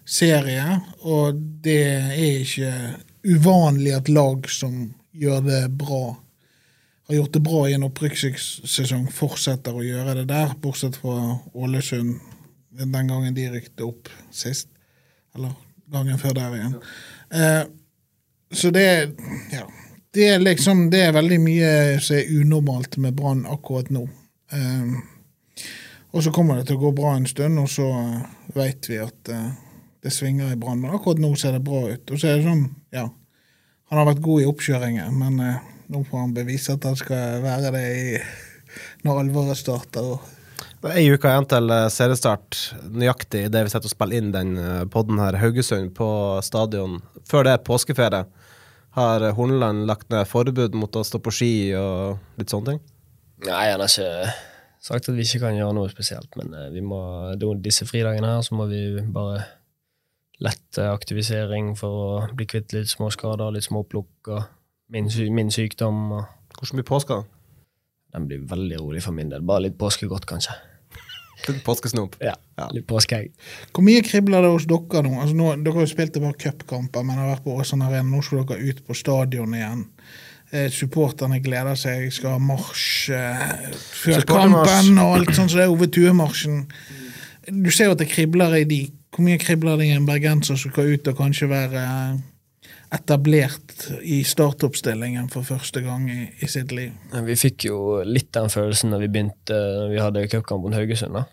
serie, 0.05 0.79
og 1.01 1.39
det 1.65 1.81
er 1.81 2.39
ikke 2.41 2.71
uvanlig 3.25 3.95
at 3.95 4.11
lag 4.13 4.45
som 4.49 4.93
gjør 5.15 5.41
det 5.45 5.63
bra, 5.79 6.03
har 7.07 7.19
gjort 7.19 7.33
det 7.33 7.41
bra 7.45 7.63
i 7.69 7.75
en 7.77 7.87
opprykkssesong, 7.87 9.09
fortsetter 9.13 9.75
å 9.75 9.85
gjøre 9.85 10.17
det 10.21 10.27
der, 10.29 10.55
bortsett 10.61 10.97
fra 11.01 11.37
Ålesund 11.53 12.19
den 12.75 13.07
gangen 13.07 13.35
de 13.35 13.49
rykte 13.49 13.85
opp 13.87 14.09
sist. 14.33 14.67
Eller 15.35 15.53
gangen 15.91 16.19
før 16.19 16.35
der 16.35 16.55
igjen. 16.57 16.77
Eh, 17.31 17.63
så 18.51 18.71
det 18.71 19.15
Ja. 19.51 19.67
Det 20.13 20.29
er 20.29 20.39
liksom 20.39 20.89
Det 20.89 21.01
er 21.01 21.11
veldig 21.11 21.39
mye 21.41 21.99
som 21.99 22.15
er 22.15 22.39
unormalt 22.39 22.97
med 22.97 23.13
Brann 23.13 23.45
akkurat 23.45 23.89
nå. 23.89 24.09
Eh, 24.51 24.93
og 26.11 26.23
så 26.23 26.31
kommer 26.31 26.55
det 26.55 26.67
til 26.67 26.75
å 26.75 26.79
gå 26.79 26.91
bra 26.91 27.15
en 27.15 27.27
stund, 27.27 27.59
og 27.59 27.69
så 27.69 27.87
veit 28.55 28.89
vi 28.89 28.97
at 28.97 29.29
eh, 29.29 29.51
det 30.05 30.13
svinger 30.13 30.53
i 30.53 30.59
Brann. 30.59 30.81
Men 30.83 30.95
akkurat 30.95 31.21
nå 31.21 31.33
ser 31.39 31.57
det 31.57 31.63
bra 31.65 31.85
ut. 31.89 32.11
Og 32.11 32.21
så 32.21 32.29
er 32.29 32.39
det 32.39 32.47
sånn, 32.47 32.67
ja 32.95 33.07
Han 33.89 33.99
har 33.99 34.07
vært 34.07 34.23
god 34.25 34.41
i 34.41 34.47
oppkjøringen, 34.49 35.17
men 35.19 35.41
eh, 35.45 35.65
nå 35.93 35.99
får 36.07 36.23
han 36.23 36.31
bevise 36.33 36.73
at 36.73 36.87
han 36.87 36.95
skal 36.97 37.43
være 37.43 37.69
det 37.75 37.83
i, 37.85 38.15
når 39.05 39.19
alvoret 39.21 39.59
starter. 39.59 40.07
og 40.15 40.63
Det 40.81 40.89
er 40.89 40.97
ei 41.03 41.11
uke 41.13 41.29
igjen 41.29 41.45
til 41.51 41.69
eh, 41.75 41.85
seriestart, 41.93 42.57
nøyaktig 42.89 43.43
idet 43.45 43.61
vi 43.67 43.73
setter 43.73 43.91
og 43.91 43.93
spiller 43.93 44.17
inn 44.17 44.33
den 44.33 44.55
eh, 44.57 44.81
podden 44.89 45.21
her. 45.21 45.37
Haugesund 45.37 45.93
på 45.97 46.09
stadion. 46.45 46.97
Før 47.29 47.45
det 47.45 47.53
er 47.53 47.63
påskeferie. 47.67 48.25
Har 48.97 49.21
eh, 49.21 49.37
Horneland 49.37 49.85
lagt 49.85 50.09
ned 50.09 50.25
forbud 50.31 50.73
mot 50.81 50.97
å 50.97 51.05
stå 51.05 51.21
på 51.21 51.33
ski 51.37 51.53
og 51.77 52.41
litt 52.41 52.53
sånne 52.53 52.73
ting? 52.73 52.83
Nei, 53.45 53.67
han 53.69 53.83
har 53.83 53.91
ikke 53.91 54.33
sagt 54.85 55.09
at 55.09 55.17
vi 55.17 55.25
ikke 55.25 55.43
kan 55.47 55.57
gjøre 55.57 55.75
noe 55.75 55.91
spesielt, 55.91 56.31
men 56.39 56.53
eh, 56.55 56.71
vi 56.73 56.83
må, 56.85 56.99
disse 57.61 57.87
fridagene 57.89 58.35
her 58.35 58.45
så 58.45 58.57
må 58.57 58.69
vi 58.71 58.87
bare 59.13 59.43
lette 60.43 60.89
aktivisering 60.91 61.73
for 61.79 62.01
å 62.05 62.35
bli 62.35 62.45
kvitt 62.49 62.73
litt 62.75 62.89
små 62.91 63.11
skader, 63.13 63.53
litt 63.55 63.67
små 63.67 63.83
plukk 63.87 64.31
og 64.35 64.43
min, 64.91 65.07
sy 65.09 65.29
min 65.31 65.51
sykdom. 65.53 66.11
Og 66.11 66.25
Hvordan 66.59 66.79
blir 66.81 66.87
påska? 66.87 67.23
den 68.15 68.27
blir 68.29 68.45
veldig 68.47 68.77
rolig 68.79 69.01
for 69.03 69.11
min 69.11 69.27
del. 69.29 69.41
Bare 69.43 69.65
litt 69.65 69.77
påskegodt, 69.77 70.23
kanskje. 70.29 70.53
Påskesnop. 71.67 72.15
Ja, 72.23 72.35
Ja. 72.55 72.69
Litt 72.71 72.85
påskeegg. 72.87 73.33
Hvor 73.75 73.83
mye 73.83 73.99
kribler 74.07 74.45
det 74.45 74.53
hos 74.53 74.63
dere 74.69 75.01
nå? 75.03 75.17
Altså 75.19 75.35
nå 75.35 75.49
dere 75.59 75.73
har 75.75 75.83
jo 75.83 75.91
spilt 75.91 76.15
bare 76.23 76.37
cupkamper, 76.39 77.03
men 77.03 77.19
har 77.19 77.33
vært 77.33 77.43
på 77.43 77.57
Åsane 77.59 77.89
Arena. 77.89 78.07
Nå 78.07 78.21
skal 78.23 78.45
dere 78.47 78.63
ut 78.69 78.79
på 78.87 78.95
stadion 78.95 79.57
igjen. 79.57 79.81
Eh, 80.55 80.69
supporterne 80.71 81.41
gleder 81.43 81.75
seg, 81.75 82.07
skal 82.15 82.37
ha 82.37 82.39
marsj 82.39 83.11
eh, 83.17 83.43
før 83.75 84.23
kampen 84.29 84.93
og 85.03 85.17
alt 85.17 85.33
sånt, 85.35 85.51
så 85.51 85.59
det 85.59 85.65
er 85.65 85.73
Ove 85.75 85.89
Tue-marsjen. 85.91 86.61
Du 87.51 87.67
ser 87.67 87.89
jo 87.91 87.97
at 87.97 87.99
det 88.05 88.07
kribler 88.13 88.55
i 88.61 88.63
de. 88.69 88.79
Hvor 89.15 89.23
mye 89.23 89.39
kribler 89.39 89.77
det 89.79 89.85
i 89.87 89.95
en 89.95 90.07
bergenser 90.07 90.57
som 90.59 90.71
skal 90.73 90.89
ut 90.91 91.07
og 91.07 91.15
kanskje 91.15 91.47
være 91.47 91.81
eh, 91.81 92.17
etablert 92.97 93.85
i 94.03 94.17
startoppstillingen 94.27 95.29
for 95.31 95.47
første 95.47 95.79
gang 95.85 96.09
i, 96.11 96.25
i 96.43 96.49
sitt 96.51 96.73
liv? 96.75 96.91
Vi 97.23 97.37
fikk 97.39 97.69
jo 97.69 97.77
litt 98.03 98.33
den 98.35 98.51
følelsen 98.51 98.91
når 98.91 99.05
vi 99.05 99.11
begynte 99.13 99.55
Når 99.55 99.93
vi 99.93 100.03
hadde 100.03 100.25
cupkamp 100.33 100.67
mot 100.67 100.75
Haugesund. 100.75 101.15
Da 101.15 101.23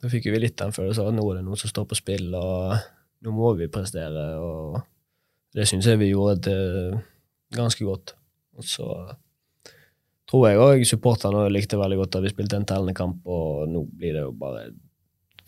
Da 0.00 0.08
fikk 0.08 0.26
vi 0.32 0.40
litt 0.40 0.58
den 0.58 0.74
følelsen 0.74 1.04
av 1.04 1.12
at 1.12 1.18
nå 1.18 1.28
er 1.30 1.38
det 1.38 1.46
noe 1.46 1.60
som 1.60 1.70
står 1.70 1.86
på 1.86 1.98
spill, 1.98 2.30
og 2.34 2.72
nå 3.20 3.32
må 3.36 3.54
vi 3.58 3.70
prestere. 3.70 4.26
og 4.40 4.80
Det 5.54 5.68
syns 5.68 5.86
jeg 5.86 6.00
vi 6.00 6.10
gjorde 6.10 6.40
det 6.48 7.00
ganske 7.54 7.84
godt. 7.84 8.14
Og 8.56 8.64
så 8.64 8.86
tror 10.30 10.46
jeg 10.48 10.62
òg 10.62 10.86
supporterne 10.88 11.48
likte 11.52 11.78
veldig 11.78 11.98
godt 12.00 12.16
at 12.16 12.24
vi 12.24 12.32
spilte 12.32 12.56
en 12.56 12.66
tellende 12.66 12.96
kamp, 12.96 13.20
og 13.26 13.68
nå 13.68 13.84
blir 13.92 14.16
det 14.16 14.24
jo 14.24 14.32
bare 14.32 14.70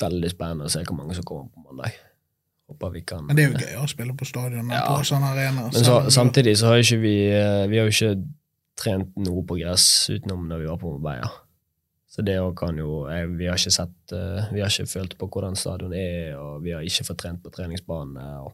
veldig 0.01 0.31
spennende 0.33 0.69
å 0.69 0.73
se 0.73 0.83
hvor 0.87 0.97
mange 0.99 1.15
som 1.15 1.25
kommer 1.29 1.51
på 1.53 1.65
mandag. 1.67 1.93
Håper 2.71 2.93
vi 2.95 3.03
kan 3.05 3.27
Men 3.27 3.37
det 3.37 3.45
er 3.45 3.51
jo 3.53 3.59
gøy 3.67 3.79
å 3.83 3.89
spille 3.91 4.15
på 4.17 4.25
stadion 4.29 4.71
og 4.71 4.73
Ja. 4.77 4.85
på 4.89 5.05
sånne 5.05 5.33
arenaer. 5.35 5.73
Men 5.73 5.85
så, 5.85 6.11
samtidig 6.11 6.57
så 6.59 6.67
har 6.73 6.77
ikke 6.81 7.01
vi 7.03 7.17
eh, 7.29 7.67
Vi 7.69 7.79
har 7.79 7.89
jo 7.89 7.93
ikke 7.93 8.25
trent 8.79 9.17
noe 9.17 9.43
på 9.45 9.59
gress 9.61 10.09
utenom 10.11 10.47
når 10.49 10.59
vi 10.63 10.67
var 10.71 10.79
på 10.81 10.93
Marbella. 10.99 11.31
Så 12.13 12.23
det 12.25 12.37
kan 12.57 12.77
jo 12.77 13.07
jeg, 13.09 13.29
Vi 13.39 13.47
har 13.47 13.57
ikke 13.57 13.75
sett 13.75 14.13
eh, 14.13 14.49
Vi 14.53 14.61
har 14.61 14.69
ikke 14.71 14.87
følt 14.87 15.19
på 15.19 15.29
hvordan 15.29 15.57
stadion 15.57 15.93
er, 15.93 16.37
og 16.37 16.63
vi 16.63 16.73
har 16.73 16.83
ikke 16.83 17.05
fått 17.05 17.19
trent 17.25 17.43
på 17.43 17.51
treningsbanene. 17.51 18.27
og 18.45 18.53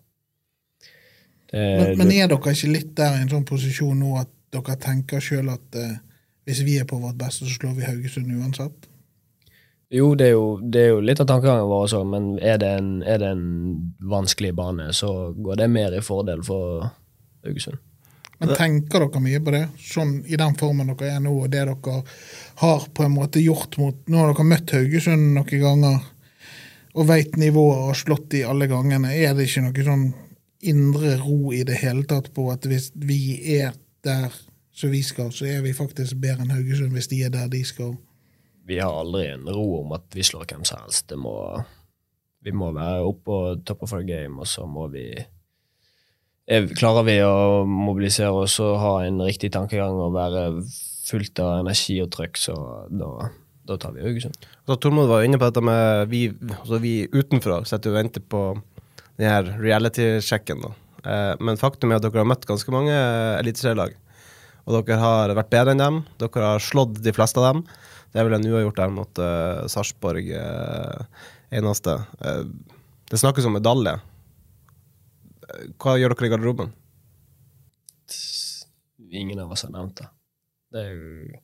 det, 1.53 1.63
Men, 1.79 1.99
men 1.99 2.13
er 2.13 2.29
dere 2.29 2.53
ikke 2.55 2.73
litt 2.73 2.93
der 2.97 3.17
i 3.17 3.23
en 3.23 3.31
sånn 3.33 3.47
posisjon 3.49 3.99
nå 3.99 4.17
at 4.21 4.29
dere 4.53 4.77
tenker 4.81 5.21
sjøl 5.21 5.49
at 5.53 5.79
eh, 5.79 5.97
hvis 6.49 6.63
vi 6.65 6.79
er 6.81 6.87
på 6.89 6.97
vårt 7.01 7.19
beste, 7.21 7.45
så 7.45 7.55
slår 7.59 7.75
vi 7.77 7.85
Haugesund 7.85 8.31
uansett? 8.33 8.89
Jo, 9.91 10.13
det 10.15 10.27
er 10.27 10.35
jo, 10.35 10.47
det 10.61 10.81
er 10.85 10.91
jo 10.93 11.01
litt 11.01 11.21
av 11.23 11.29
tankegangen 11.31 11.69
vår 11.71 11.87
også, 11.87 12.03
men 12.05 12.33
er 12.45 12.59
det, 12.61 12.73
en, 12.77 12.91
er 13.09 13.23
det 13.23 13.31
en 13.33 13.45
vanskelig 14.11 14.53
bane, 14.57 14.91
så 14.93 15.33
går 15.33 15.63
det 15.63 15.69
mer 15.73 15.97
i 15.97 16.03
fordel 16.05 16.43
for 16.45 16.91
Haugesund. 17.47 17.81
Men 18.39 18.53
tenker 18.55 19.03
dere 19.03 19.23
mye 19.23 19.41
på 19.43 19.55
det? 19.55 19.65
Sånn 19.83 20.13
i 20.29 20.37
den 20.39 20.55
formen 20.61 20.93
dere 20.93 21.17
er 21.17 21.23
nå, 21.25 21.33
og 21.33 21.49
det 21.51 21.65
dere 21.65 22.03
har 22.61 22.85
på 22.95 23.07
en 23.07 23.17
måte 23.17 23.43
gjort 23.43 23.79
mot 23.81 23.97
Nå 24.07 24.21
har 24.21 24.31
dere 24.31 24.47
møtt 24.47 24.75
Haugesund 24.77 25.33
noen 25.35 25.65
ganger 25.65 26.05
og 26.99 27.09
veit 27.09 27.37
nivået 27.39 27.89
og 27.91 27.97
slått 27.99 28.29
de 28.35 28.45
alle 28.47 28.69
gangene. 28.71 29.11
Er 29.15 29.35
det 29.37 29.49
ikke 29.49 29.65
noe 29.67 29.87
sånn 29.89 30.07
indre 30.69 31.17
ro 31.23 31.53
i 31.55 31.63
det 31.67 31.81
hele 31.83 32.05
tatt 32.11 32.31
på 32.35 32.49
at 32.53 32.67
hvis 32.67 32.91
vi 32.95 33.39
er 33.59 33.75
der 34.07 34.35
som 34.75 34.93
vi 34.95 35.03
skal, 35.07 35.33
så 35.35 35.47
er 35.47 35.63
vi 35.65 35.75
faktisk 35.75 36.19
bedre 36.23 36.45
enn 36.45 36.55
Haugesund 36.55 36.95
hvis 36.95 37.11
de 37.11 37.25
er 37.27 37.35
der 37.35 37.51
de 37.51 37.65
skal? 37.67 37.97
Vi 38.69 38.79
har 38.83 38.93
aldri 38.93 39.31
en 39.33 39.49
ro 39.49 39.81
om 39.81 39.95
at 39.97 40.05
vi 40.13 40.25
slår 40.27 40.45
hvem 40.51 40.65
som 40.69 40.83
helst. 40.83 41.07
Det 41.09 41.17
må, 41.21 41.35
vi 42.45 42.53
må 42.53 42.71
være 42.77 43.07
oppe 43.09 43.25
på 43.29 43.41
top 43.69 43.87
of 43.87 43.95
our 43.97 44.05
game, 44.05 44.37
og 44.37 44.49
så 44.51 44.67
må 44.69 44.89
vi 44.93 45.09
er, 45.17 46.69
Klarer 46.77 47.07
vi 47.09 47.19
å 47.25 47.65
mobilisere 47.69 48.33
oss 48.45 48.59
og 48.65 48.79
ha 48.83 48.95
en 49.07 49.21
riktig 49.25 49.51
tankegang 49.57 49.97
og 49.97 50.17
være 50.17 50.45
fullt 51.09 51.41
av 51.45 51.63
energi 51.63 51.99
og 52.05 52.11
trøkk, 52.13 52.41
så 52.41 52.57
da, 52.93 53.31
da 53.69 53.79
tar 53.81 53.97
vi 53.97 54.05
Haugesund. 54.05 54.37
Tormod 54.69 55.09
var 55.09 55.25
inne 55.25 55.41
på 55.41 55.49
dette 55.49 55.65
med 55.65 56.13
vi, 56.13 56.27
altså 56.59 56.81
vi 56.85 56.95
utenfra 57.09 57.63
sitter 57.69 57.95
og 57.95 57.99
venter 58.03 58.25
på 58.25 58.43
den 59.19 59.29
her 59.29 59.49
reality-sjekken. 59.61 60.69
Eh, 61.09 61.35
men 61.41 61.61
faktum 61.61 61.93
er 61.93 62.01
at 62.01 62.05
dere 62.05 62.21
har 62.21 62.29
møtt 62.29 62.47
ganske 62.49 62.73
mange 62.75 62.95
eliteserielag. 63.41 63.97
Og 64.69 64.83
dere 64.83 65.01
har 65.01 65.33
vært 65.37 65.53
bedre 65.53 65.73
enn 65.73 65.81
dem. 65.81 66.03
Dere 66.21 66.53
har 66.53 66.63
slått 66.63 67.01
de 67.05 67.15
fleste 67.17 67.41
av 67.41 67.49
dem. 67.49 67.63
Det 68.13 68.21
er 68.21 68.27
vel 68.29 68.39
en 68.39 68.49
uavgjort 68.49 68.79
der 68.81 68.93
mot 68.95 69.21
uh, 69.21 69.67
Sarpsborg 69.69 70.31
uh, 70.33 71.27
eneste. 71.55 71.99
Uh, 72.23 72.45
det 73.09 73.21
snakkes 73.21 73.49
om 73.49 73.57
medalje. 73.57 73.99
Hva 75.81 75.97
gjør 75.97 76.15
dere 76.15 76.29
i 76.29 76.33
garderoben? 76.33 76.73
Ingen 79.09 79.41
av 79.41 79.53
oss 79.53 79.65
har 79.65 79.73
nevnt 79.73 80.01
det. 80.01 80.09
Det 80.73 80.83
er 80.83 80.91
jo 80.93 81.39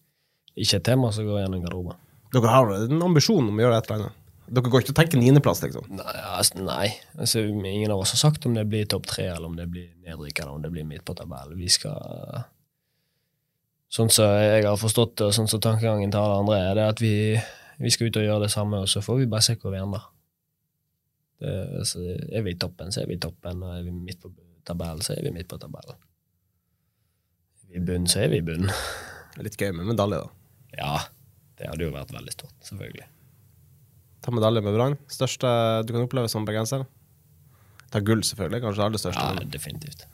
ikke 0.60 0.80
et 0.80 0.86
tema 0.86 1.12
som 1.12 1.26
går 1.28 1.44
gjennom 1.44 1.64
garderoben. 1.64 2.02
Dere 2.34 2.52
har 2.52 2.74
en 2.76 3.06
ambisjon 3.06 3.48
om 3.48 3.58
å 3.58 3.64
gjøre 3.64 3.80
et 3.80 3.88
eller 3.88 4.02
annet. 4.02 4.20
Dere 4.44 4.68
går 4.68 4.82
ikke 4.82 4.90
til 4.90 4.94
å 4.94 4.98
tenke 4.98 5.20
niendeplass, 5.20 5.62
liksom. 5.64 5.86
Nei, 5.96 6.16
altså, 6.34 6.60
nei. 6.60 6.88
Altså, 7.16 7.44
ingen 7.48 7.92
av 7.94 8.02
oss 8.02 8.12
har 8.12 8.20
sagt 8.26 8.44
om 8.48 8.56
det 8.56 8.66
blir 8.68 8.84
topp 8.90 9.06
tre, 9.08 9.30
eller 9.32 9.48
om 9.48 9.56
det 9.56 9.64
blir 9.72 9.88
nedrykk, 10.04 10.42
eller 10.42 10.58
om 10.58 10.64
det 10.64 10.72
blir 10.74 10.84
midt 10.88 11.04
på 11.08 11.16
tabellen. 11.16 11.56
Vi 11.56 11.70
skal 11.72 12.44
Sånn 13.94 14.10
som 14.10 14.26
jeg 14.42 14.64
har 14.66 14.78
forstått 14.80 15.12
det, 15.20 15.28
og 15.28 15.36
sånn 15.36 15.50
som 15.50 15.60
tankegangen 15.62 16.10
til 16.10 16.18
alle 16.18 16.40
andre, 16.42 16.56
er 16.66 16.78
det 16.78 16.86
at 16.96 17.02
vi, 17.02 17.14
vi 17.78 17.92
skal 17.94 18.10
ut 18.10 18.18
og 18.18 18.26
gjøre 18.26 18.46
det 18.46 18.50
samme, 18.54 18.80
og 18.82 18.90
så 18.90 19.02
får 19.04 19.20
vi 19.20 19.28
bare 19.30 19.46
se 19.46 19.54
hvor 19.60 19.70
vi 19.74 19.78
ender. 19.78 20.08
Det, 21.38 21.52
altså, 21.78 22.02
er 22.26 22.42
vi 22.46 22.54
i 22.56 22.58
toppen, 22.58 22.90
så 22.94 23.04
er 23.04 23.10
vi 23.10 23.18
i 23.18 23.22
toppen, 23.22 23.62
og 23.62 23.76
er 23.76 23.84
vi 23.86 23.94
midt 23.94 24.18
på 24.22 24.32
tabellen, 24.66 25.04
så 25.04 25.14
er 25.14 25.22
vi 25.22 25.34
midt 25.34 25.50
på 25.50 25.60
tabellen. 25.62 26.00
Er 27.62 27.70
vi 27.70 27.78
i 27.78 27.84
bunnen, 27.86 28.10
så 28.10 28.24
er 28.24 28.32
vi 28.34 28.42
i 28.42 28.46
bunnen. 28.46 28.72
Litt 29.46 29.58
gøy 29.60 29.70
med 29.76 29.92
medalje, 29.92 30.24
da. 30.24 30.58
Ja, 30.74 30.94
det 31.60 31.70
hadde 31.70 31.86
jo 31.86 31.94
vært 31.94 32.10
veldig 32.14 32.34
stort, 32.34 32.56
selvfølgelig. 32.66 33.06
Ta 34.24 34.32
medalje 34.34 34.62
med 34.64 34.74
Brann. 34.74 34.98
Største 35.12 35.48
du 35.84 35.94
kan 35.94 36.06
oppleve 36.06 36.30
som 36.32 36.46
bergenser? 36.48 36.86
Ta 37.92 38.02
gull, 38.02 38.24
selvfølgelig. 38.26 38.62
Kanskje 38.64 38.80
det 38.80 38.86
aller 38.88 39.02
største. 39.02 39.24
Ja, 39.38 39.48
definitivt. 39.54 40.06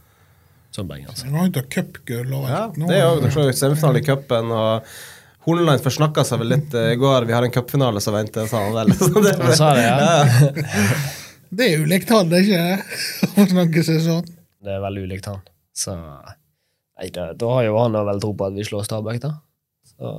Som 0.71 0.91
Altså. 0.91 1.27
Han 1.27 1.35
har 1.55 1.65
cupgull 1.75 2.35
og 2.35 2.45
Ja, 2.49 2.61
alt. 2.65 2.77
Nå- 2.79 2.89
det 2.89 2.99
er 3.01 3.09
jo 3.09 3.21
dere 3.21 3.33
slår 3.35 3.49
jo 3.51 3.57
semifinale 3.59 3.99
i 3.99 4.07
cupen, 4.07 4.53
Horneland 5.47 5.81
forsnakka 5.83 6.23
seg 6.29 6.39
vel 6.43 6.51
litt 6.53 6.75
eh, 6.77 6.93
i 6.93 6.99
går. 7.01 7.25
Vi 7.27 7.33
har 7.33 7.43
en 7.47 7.51
cupfinale 7.55 8.01
som 8.05 8.15
venter, 8.15 8.47
sa 8.47 8.61
han 8.67 8.75
vel. 8.77 8.93
Så 8.99 9.23
det, 9.25 9.33
Han 9.41 9.57
sa 9.57 9.73
det, 9.75 9.87
ja. 9.89 10.91
Det 11.59 11.67
er 11.67 11.81
ulikt 11.83 12.11
han, 12.15 12.29
det 12.31 12.39
er 12.39 12.45
ikke? 12.47 13.31
Å 13.43 13.47
snakke 13.51 13.83
seg 13.83 13.97
sånn. 14.05 14.29
Det 14.63 14.71
er 14.77 14.83
veldig 14.85 15.03
ulikt 15.09 15.27
han. 15.27 15.41
Så 15.75 15.97
nei, 15.97 17.09
da, 17.17 17.33
da 17.35 17.49
har 17.57 17.65
jo 17.67 17.79
han 17.81 17.97
vel 18.07 18.21
tro 18.23 18.31
på 18.39 18.47
at 18.47 18.55
vi 18.55 18.67
slår 18.69 18.85
Stabæk, 18.87 19.19
da. 19.25 19.33
Så 19.91 20.13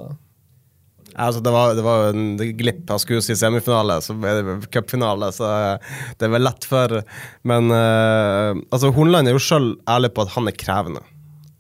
altså, 1.16 1.42
det 1.44 1.54
var 1.54 1.76
det 1.78 1.86
var 1.86 2.10
en 2.10 2.36
glipp. 2.38 2.84
Han 2.90 3.02
skulle 3.02 3.22
i 3.22 3.38
semifinale, 3.38 4.00
så 4.02 4.16
cupfinale. 4.72 5.32
Så 5.36 5.48
eh, 5.48 5.96
det 6.18 6.28
er 6.28 6.36
vel 6.36 6.46
lett 6.46 6.68
for 6.68 7.00
Men 7.48 7.72
uh, 7.72 8.58
altså, 8.72 8.92
Hornland 8.96 9.30
er 9.30 9.38
jo 9.38 9.44
sjøl 9.44 9.74
ærlig 9.90 10.14
på 10.16 10.26
at 10.26 10.36
han 10.36 10.50
er 10.50 10.58
krevende. 10.58 11.06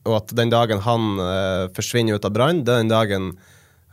Og 0.09 0.17
at 0.17 0.35
den 0.37 0.51
dagen 0.53 0.83
han 0.85 1.09
uh, 1.21 1.69
forsvinner 1.75 2.17
ut 2.17 2.27
av 2.27 2.35
Brann, 2.35 2.63
det 2.65 2.73
er 2.73 2.83
den 2.83 2.93
dagen 2.93 3.31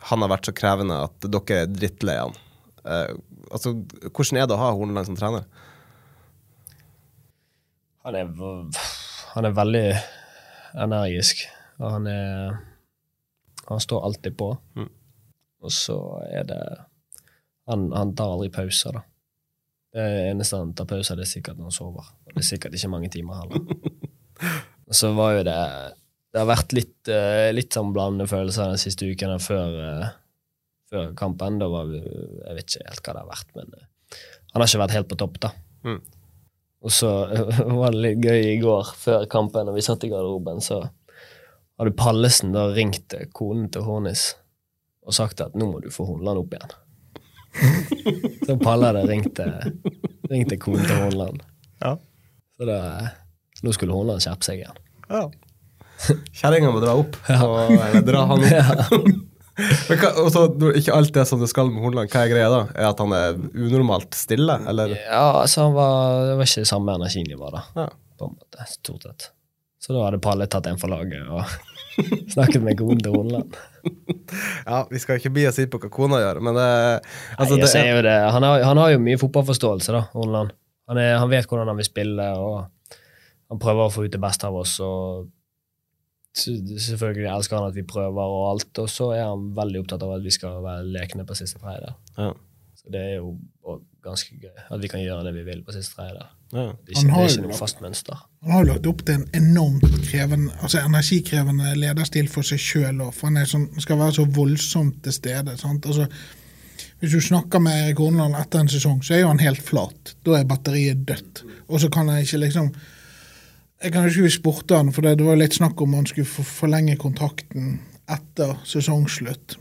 han 0.09 0.23
har 0.23 0.31
vært 0.31 0.49
så 0.49 0.55
krevende 0.55 1.01
at 1.09 1.27
dere 1.27 1.65
er 1.65 1.73
drittlei 1.73 2.21
han. 2.21 2.37
Uh, 2.85 3.17
altså, 3.51 3.75
hvordan 4.09 4.41
er 4.41 4.49
det 4.49 4.57
å 4.57 4.63
ha 4.63 4.75
Horneland 4.77 5.11
som 5.11 5.19
trener? 5.19 5.49
han 8.09 8.17
er, 8.17 8.31
han 9.35 9.45
er 9.45 9.57
veldig 9.57 9.85
energisk, 10.81 11.45
og 11.81 11.91
han 11.99 12.11
er 12.11 12.59
Han 13.69 13.81
står 13.81 14.01
alltid 14.01 14.33
på. 14.33 14.47
Mm. 14.81 14.89
Og 15.65 15.75
så 15.75 15.99
er 16.31 16.47
det 16.49 16.63
han, 17.69 17.89
han 17.93 18.15
tar 18.17 18.35
aldri 18.35 18.51
pauser, 18.53 18.97
da. 18.97 19.05
Det 19.99 20.05
eneste 20.29 20.61
han 20.61 20.75
tar 20.77 20.89
pauser, 20.89 21.17
det 21.19 21.25
er 21.25 21.31
sikkert 21.31 21.59
når 21.59 21.71
han 21.71 21.77
sover. 21.77 22.11
Og 22.27 22.35
det 22.35 22.43
er 22.43 22.49
sikkert 22.49 22.77
ikke 22.77 22.93
mange 22.93 23.11
timer 23.13 23.41
heller. 23.43 23.65
Og 24.89 24.97
så 24.97 25.11
var 25.17 25.35
jo 25.37 25.41
det 25.45 25.57
Det 26.33 26.39
har 26.39 26.49
vært 26.49 26.73
litt, 26.77 27.09
eh, 27.11 27.49
litt 27.53 27.75
sånn 27.75 27.91
blandede 27.93 28.29
følelser 28.31 28.71
den 28.71 28.81
siste 28.81 29.09
uken 29.09 29.35
før, 29.43 29.79
eh, 29.85 30.11
før 30.93 31.11
kampen. 31.19 31.59
Da 31.61 31.69
var 31.73 31.89
vi 31.89 32.01
Jeg 32.01 32.59
vet 32.59 32.69
ikke 32.69 32.89
helt 32.89 33.03
hva 33.03 33.15
det 33.17 33.25
har 33.25 33.33
vært, 33.33 33.51
men 33.57 33.75
eh, 33.77 33.89
han 34.53 34.63
har 34.63 34.69
ikke 34.69 34.83
vært 34.85 34.97
helt 34.97 35.11
på 35.11 35.21
topp, 35.21 35.41
da. 35.45 35.53
Mm. 35.85 36.01
Og 36.85 36.95
så 36.95 37.13
var 37.81 37.97
det 37.97 38.05
litt 38.05 38.25
gøy 38.25 38.53
i 38.55 38.61
går, 38.63 38.93
før 38.97 39.27
kampen, 39.29 39.67
når 39.67 39.77
vi 39.77 39.87
satt 39.89 40.05
i 40.05 40.13
garderoben, 40.13 40.61
så 40.65 40.85
hadde 41.79 41.97
Pallesen 41.97 42.55
da 42.55 42.69
ringt 42.73 43.17
konen 43.37 43.69
til 43.73 43.85
Hornis 43.89 44.31
og 45.09 45.17
sagt 45.17 45.41
at 45.41 45.57
nå 45.57 45.71
må 45.71 45.81
du 45.81 45.89
få 45.93 46.07
Hornland 46.09 46.43
opp 46.43 46.55
igjen. 46.57 46.77
så 48.47 48.59
Palle 48.61 48.91
hadde 48.91 49.07
ringt 49.09 49.41
ringt 50.29 50.55
konen 50.61 50.85
til 50.85 51.01
Hornland. 51.01 51.43
Ja. 51.81 51.95
Så 52.59 52.69
da, 52.69 52.81
nå 53.65 53.75
skulle 53.75 53.97
Hornland 53.97 54.23
skjerpe 54.25 54.47
seg 54.47 54.63
igjen. 54.63 54.83
Ja. 55.09 55.25
Kjerringa 56.37 56.71
må 56.75 56.83
dra 56.83 56.95
opp, 57.01 57.17
og, 57.35 57.73
eller 57.73 58.05
dra 58.07 58.27
han 58.31 58.45
opp. 58.45 59.09
Men 59.59 59.99
hva, 59.99 60.13
også, 60.23 60.45
ikke 60.79 60.95
alt 60.95 61.11
det 61.17 61.25
som 61.27 61.41
det 61.43 61.49
skal 61.51 61.73
med 61.73 61.83
Hornland. 61.83 62.13
hva 62.13 62.21
er 62.23 62.31
greia 62.31 62.51
da? 62.53 62.61
Er 62.77 62.93
at 62.93 63.01
han 63.03 63.15
er 63.17 63.41
unormalt 63.59 64.15
stille, 64.15 64.55
eller? 64.71 64.95
Ja, 65.01 65.41
altså 65.41 65.65
han 65.67 65.75
var, 65.75 66.21
Det 66.29 66.37
var 66.39 66.51
ikke 66.53 66.69
samme 66.71 66.95
energinivå, 67.01 67.51
da. 67.57 67.65
Ja. 67.75 67.89
På 68.19 68.29
en 68.29 68.37
måte, 68.37 68.69
stort 68.71 69.09
sett. 69.09 69.29
Så 69.83 69.97
da 69.97 70.05
hadde 70.05 70.21
Palle 70.23 70.47
tatt 70.51 70.69
en 70.71 70.79
for 70.79 70.91
laget 70.91 71.27
og 71.27 71.43
snakket 72.35 72.63
med 72.65 72.79
konen 72.79 73.01
til 73.03 73.15
Hornland. 73.15 73.57
Ja, 74.67 74.83
vi 74.91 75.01
skal 75.03 75.19
ikke 75.21 75.33
bli 75.35 75.47
og 75.49 75.55
si 75.57 75.67
på 75.71 75.81
hva 75.83 75.91
kona 75.93 76.21
gjør, 76.23 76.41
men 76.45 76.59
det, 76.59 76.69
altså, 77.39 77.55
Nei, 77.55 77.59
jeg 77.59 77.65
det 77.65 77.71
ser 77.73 77.91
jo 77.91 78.03
det. 78.07 78.17
Han, 78.35 78.47
har, 78.47 78.65
han 78.69 78.81
har 78.83 78.93
jo 78.95 79.03
mye 79.03 79.21
fotballforståelse, 79.21 79.95
da, 79.97 80.05
Hornland. 80.15 80.55
Han, 80.89 81.01
er, 81.01 81.17
han 81.21 81.33
vet 81.33 81.49
hvordan 81.49 81.69
han 81.73 81.81
vil 81.81 81.89
spille, 81.89 82.29
og 82.41 83.01
han 83.49 83.61
prøver 83.61 83.87
å 83.87 83.93
få 83.93 84.07
ut 84.07 84.15
det 84.15 84.23
beste 84.23 84.49
av 84.49 84.57
oss. 84.61 84.79
og 84.85 85.29
Selvfølgelig 86.39 87.31
elsker 87.33 87.59
han 87.59 87.71
at 87.71 87.77
vi 87.77 87.87
prøver 87.89 88.35
og 88.39 88.51
alt, 88.53 88.71
og 88.85 88.91
så 88.93 89.11
er 89.17 89.25
han 89.27 89.49
veldig 89.57 89.83
opptatt 89.83 90.05
av 90.07 90.17
at 90.19 90.25
vi 90.25 90.33
skal 90.35 90.61
være 90.65 90.87
lekne 90.95 91.27
på 91.29 91.37
siste 91.39 91.61
fredag. 91.63 91.97
Ja. 92.19 92.33
Så 92.79 92.93
det 92.95 93.05
er 93.05 93.15
jo 93.19 93.35
ganske 94.05 94.37
gøy 94.39 94.53
at 94.55 94.83
vi 94.83 94.91
kan 94.93 95.03
gjøre 95.03 95.27
det 95.27 95.35
vi 95.41 95.47
vil 95.49 95.65
på 95.67 95.75
siste 95.75 95.99
fredag. 95.99 96.31
Ja. 96.53 96.71
Det 96.73 96.95
er 96.95 97.01
ikke, 97.01 97.09
det 97.11 97.25
er 97.25 97.33
ikke 97.33 97.47
noe 97.49 97.59
fast 97.59 97.83
mønster. 97.85 98.21
Han 98.43 98.53
har 98.55 98.63
jo 98.63 98.69
lagt 98.69 98.87
opp 98.87 99.01
til 99.03 99.17
en 99.19 99.25
enormt 99.35 99.95
krevende, 100.07 100.53
altså 100.63 100.85
energikrevende 100.87 101.73
lederstil 101.79 102.29
for 102.31 102.47
seg 102.47 102.61
sjøl. 102.63 103.01
For 103.15 103.33
han 103.33 103.49
sånn, 103.49 103.67
skal 103.83 103.99
være 103.99 104.21
så 104.21 104.27
voldsomt 104.37 105.01
til 105.03 105.15
stede. 105.17 105.57
Altså, 105.59 106.07
hvis 107.01 107.17
du 107.17 107.21
snakker 107.23 107.63
med 107.63 107.81
Erik 107.83 107.99
Horneland 108.03 108.39
etter 108.39 108.63
en 108.63 108.71
sesong, 108.71 109.01
så 109.03 109.17
er 109.17 109.25
jo 109.25 109.33
han 109.33 109.43
helt 109.43 109.63
flat. 109.63 110.15
Da 110.27 110.39
er 110.39 110.47
batteriet 110.47 111.03
dødt. 111.09 111.43
Og 111.67 111.83
så 111.83 111.91
kan 111.91 112.11
han 112.11 112.23
ikke 112.23 112.45
liksom 112.45 112.73
Jeg 113.79 113.93
kan 113.95 114.03
huske 114.03 114.23
vi 114.25 114.31
spurte 114.35 114.75
han, 114.75 114.89
for 114.91 115.07
det 115.07 115.23
var 115.23 115.37
litt 115.39 115.55
snakk 115.55 115.79
om 115.81 115.93
han 115.95 116.07
skulle 116.07 116.27
forlenge 116.27 116.97
kontrakten 116.99 117.77
etter 118.11 118.57
sesongslutt. 118.67 119.55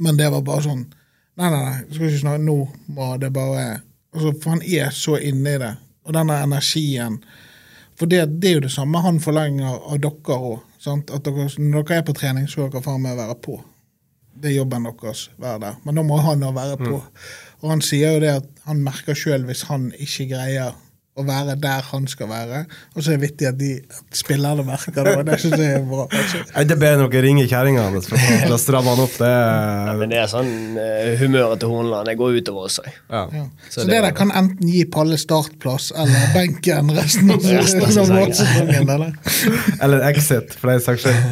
Men 0.00 0.16
det 0.16 0.30
var 0.32 0.44
bare 0.44 0.64
sånn 0.64 0.86
Nei, 1.34 1.48
nei, 1.50 1.60
nei, 1.66 1.78
skal 1.90 2.06
ikke 2.06 2.20
snakke 2.22 2.44
nå. 2.46 2.56
må 2.94 3.08
det 3.18 3.32
bare 3.34 3.64
altså, 4.14 4.30
For 4.38 4.54
han 4.54 4.62
er 4.62 4.92
så 4.94 5.18
inne 5.18 5.56
i 5.56 5.60
det. 5.60 5.72
Og 6.06 6.14
denne 6.14 6.36
energien 6.46 7.18
For 7.98 8.10
det, 8.10 8.24
det 8.42 8.50
er 8.50 8.56
jo 8.58 8.64
det 8.66 8.72
samme 8.74 9.02
han 9.04 9.20
forlenger 9.22 9.76
av 9.76 10.00
dere 10.02 10.38
òg. 10.38 10.62
At 10.90 11.26
dere, 11.26 11.46
når 11.58 11.86
dere 11.86 12.00
er 12.00 12.06
på 12.08 12.16
trening, 12.16 12.48
så 12.50 12.64
skal 12.64 12.72
dere 12.72 12.86
faen 12.86 13.04
meg 13.04 13.18
være 13.18 13.36
på. 13.44 13.58
Det 14.34 14.50
er 14.50 14.56
jobben 14.58 14.88
deres, 14.88 15.28
være 15.38 15.60
der. 15.62 15.76
Men 15.84 16.00
da 16.00 16.02
må 16.06 16.18
han 16.24 16.42
òg 16.42 16.56
være 16.56 16.78
på. 16.80 16.98
Og 17.62 17.70
han 17.70 17.84
sier 17.84 18.16
jo 18.16 18.24
det 18.24 18.32
at 18.40 18.48
han 18.66 18.82
merker 18.84 19.16
sjøl 19.16 19.46
hvis 19.46 19.62
han 19.70 19.92
ikke 19.94 20.32
greier 20.34 20.74
å 21.14 21.22
være 21.22 21.54
der 21.62 21.84
han 21.92 22.08
skal 22.10 22.26
være. 22.26 22.64
Og 22.96 23.02
så 23.04 23.12
er 23.12 23.18
det 23.20 23.22
vittig 23.28 23.46
at 23.46 23.58
de 23.60 23.68
at 23.86 24.16
spillerne 24.18 24.64
merker 24.66 24.96
det, 25.06 25.12
og 25.20 25.26
det 25.28 25.36
syns 25.38 25.60
jeg 25.62 25.76
er 25.76 25.84
bra. 25.86 26.08
Det 26.66 26.76
ber 26.80 26.96
dere 27.04 27.20
ringe 27.22 27.44
kjerringa 27.46 27.84
hans 27.86 28.08
for 28.10 28.18
å- 28.18 28.58
stramme 28.58 28.90
han 28.90 29.02
opp. 29.04 29.14
Det 29.20 29.28
Ja, 29.28 29.92
er 29.92 30.00
men 30.00 30.10
det 30.10 30.18
er 30.18 30.26
sånn 30.32 30.50
eh, 30.82 31.12
humøret 31.20 31.60
til 31.62 31.70
Horneland. 31.70 32.10
Det 32.10 32.16
går 32.18 32.40
utover 32.40 32.66
oss 32.66 32.80
òg. 32.82 32.88
ja. 33.12 33.22
ja. 33.30 33.44
Så 33.68 33.76
Så, 33.76 33.86
det 33.86 33.94
det 33.94 34.00
der 34.08 34.16
kan 34.18 34.32
enten 34.34 34.66
gi 34.72 34.82
Palle 34.90 35.16
startplass 35.22 35.92
eller 35.94 36.34
benken 36.34 36.90
resten 36.98 37.30
av 37.30 37.40
sesongen. 37.46 38.90
eller? 38.90 39.14
Eller 39.82 40.02
Exit, 40.10 40.50
for 40.58 40.72
den 40.74 40.82
saks 40.82 41.06
skyld. 41.06 41.22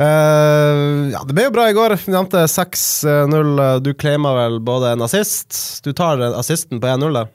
Uh, 0.00 1.08
ja, 1.14 1.24
det 1.24 1.32
ble 1.36 1.46
jo 1.48 1.54
bra 1.56 1.64
i 1.70 1.74
går. 1.76 1.96
Vi 2.04 2.12
nevnte 2.12 2.44
6-0. 2.50 3.80
Du 3.84 3.90
claima 3.96 4.34
vel 4.36 4.60
både 4.64 4.92
en 4.98 5.04
assist. 5.08 5.80
Du 5.84 5.92
tar 5.96 6.20
assisten 6.34 6.80
på 6.82 6.92
1-0 6.92 7.18
der, 7.22 7.32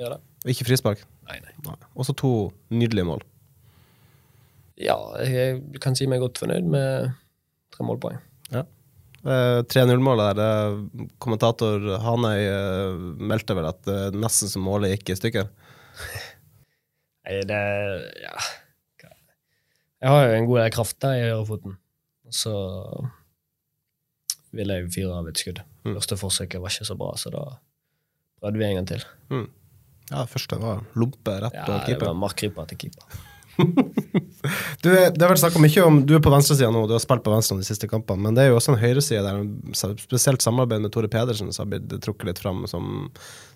Ja, 0.00 0.14
da. 0.14 0.20
Ikke 0.48 0.66
frispark. 0.68 1.04
Nei, 1.28 1.38
nei. 1.44 1.52
Nei. 1.66 1.76
Også 1.94 2.14
to 2.16 2.32
nydelige 2.72 3.08
mål. 3.08 3.24
Ja, 4.80 4.96
jeg 5.20 5.80
kan 5.84 5.96
si 5.98 6.06
meg 6.08 6.22
godt 6.22 6.40
fornøyd 6.40 6.68
med 6.72 7.10
tre 7.74 7.84
målpoeng. 7.84 8.20
Eh, 9.20 9.60
3-0-målet 9.68 10.38
der, 10.38 10.70
eh, 10.72 11.08
kommentator 11.20 11.82
Hanøy 12.00 12.40
eh, 12.40 13.02
meldte 13.20 13.52
vel 13.52 13.68
at 13.68 13.88
eh, 13.92 14.16
nesten 14.16 14.48
som 14.48 14.64
målet 14.64 14.94
gikk 14.94 15.12
i 15.12 15.16
stykker. 15.18 15.50
Nei, 17.28 17.42
det 17.44 17.60
Ja. 18.24 18.36
Jeg 20.00 20.08
har 20.08 20.22
jo 20.24 20.36
en 20.38 20.46
god 20.48 20.70
kraft 20.72 20.96
der 21.04 21.18
i 21.18 21.24
høyrefoten. 21.26 21.74
Så 22.32 22.54
ville 24.56 24.78
jeg 24.78 24.88
fyre 24.94 25.18
av 25.18 25.28
et 25.28 25.36
skudd. 25.36 25.60
Mm. 25.84 25.98
Første 25.98 26.16
forsøket 26.16 26.62
var 26.62 26.72
ikke 26.72 26.88
så 26.88 26.96
bra, 26.96 27.10
så 27.20 27.28
da 27.34 27.42
prøvde 28.40 28.62
vi 28.62 28.64
en 28.70 28.78
gang 28.80 28.88
til. 28.88 29.04
Ja, 30.10 30.24
det 30.24 30.30
første 30.32 30.58
var 30.60 30.80
lompe 30.98 31.36
rett 31.44 31.54
Ja, 31.54 31.64
på 31.66 31.76
det 31.86 31.98
var 32.02 32.16
markkryper 32.18 32.66
til 32.72 32.78
keeper. 32.84 33.20
Du, 34.82 34.88
er- 34.88 35.10
det 35.12 35.20
har 35.20 35.28
vært 35.34 35.42
snakka 35.42 35.60
mye 35.60 35.82
om 35.84 35.98
Du 36.08 36.14
er 36.16 36.22
på 36.24 36.30
venstresida 36.32 36.70
nå, 36.72 36.86
du 36.88 36.94
har 36.94 37.02
spilt 37.02 37.22
på 37.26 37.32
venstre 37.34 37.58
de 37.58 37.66
siste 37.66 37.88
kampene, 37.90 38.22
men 38.24 38.36
det 38.36 38.46
er 38.46 38.48
jo 38.52 38.56
også 38.56 38.72
en 38.72 38.80
høyreside 38.80 39.20
der 39.26 39.42
spesielt 40.00 40.40
samarbeid 40.44 40.80
med 40.80 40.92
Tore 40.94 41.10
Pedersen 41.12 41.50
som 41.52 41.66
har 41.66 41.74
blitt 41.74 41.92
trukket 42.04 42.30
litt 42.30 42.40
fram 42.40 42.62
som, 42.70 43.10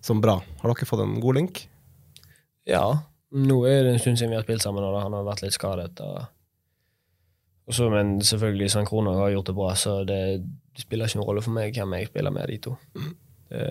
som 0.04 0.20
bra. 0.20 0.34
Har 0.60 0.74
dere 0.74 0.88
fått 0.90 1.00
en 1.06 1.16
god 1.24 1.38
link? 1.40 1.62
Ja, 2.68 2.84
nå 3.32 3.62
er 3.70 3.86
det 3.86 3.94
en 3.94 4.02
stund 4.04 4.20
siden 4.20 4.34
vi 4.34 4.38
har 4.38 4.44
spilt 4.44 4.62
sammen, 4.66 4.84
og 4.84 4.98
han 5.00 5.16
har 5.16 5.24
vært 5.26 5.42
litt 5.46 5.56
skadet. 5.56 5.98
Og, 6.04 6.20
og 7.64 7.76
så, 7.80 7.88
men 7.92 8.18
selvfølgelig, 8.24 8.70
Svein 8.74 8.88
Kroner 8.88 9.16
har 9.24 9.32
gjort 9.34 9.48
det 9.50 9.56
bra, 9.56 9.72
så 9.78 9.98
det, 10.08 10.20
det 10.44 10.84
spiller 10.84 11.08
ikke 11.08 11.22
noen 11.22 11.30
rolle 11.32 11.44
for 11.48 11.56
meg 11.56 11.72
hvem 11.80 11.96
jeg 11.98 12.12
spiller 12.12 12.34
med 12.36 12.52
de 12.52 12.60
to. 12.68 12.76
Det, 13.48 13.66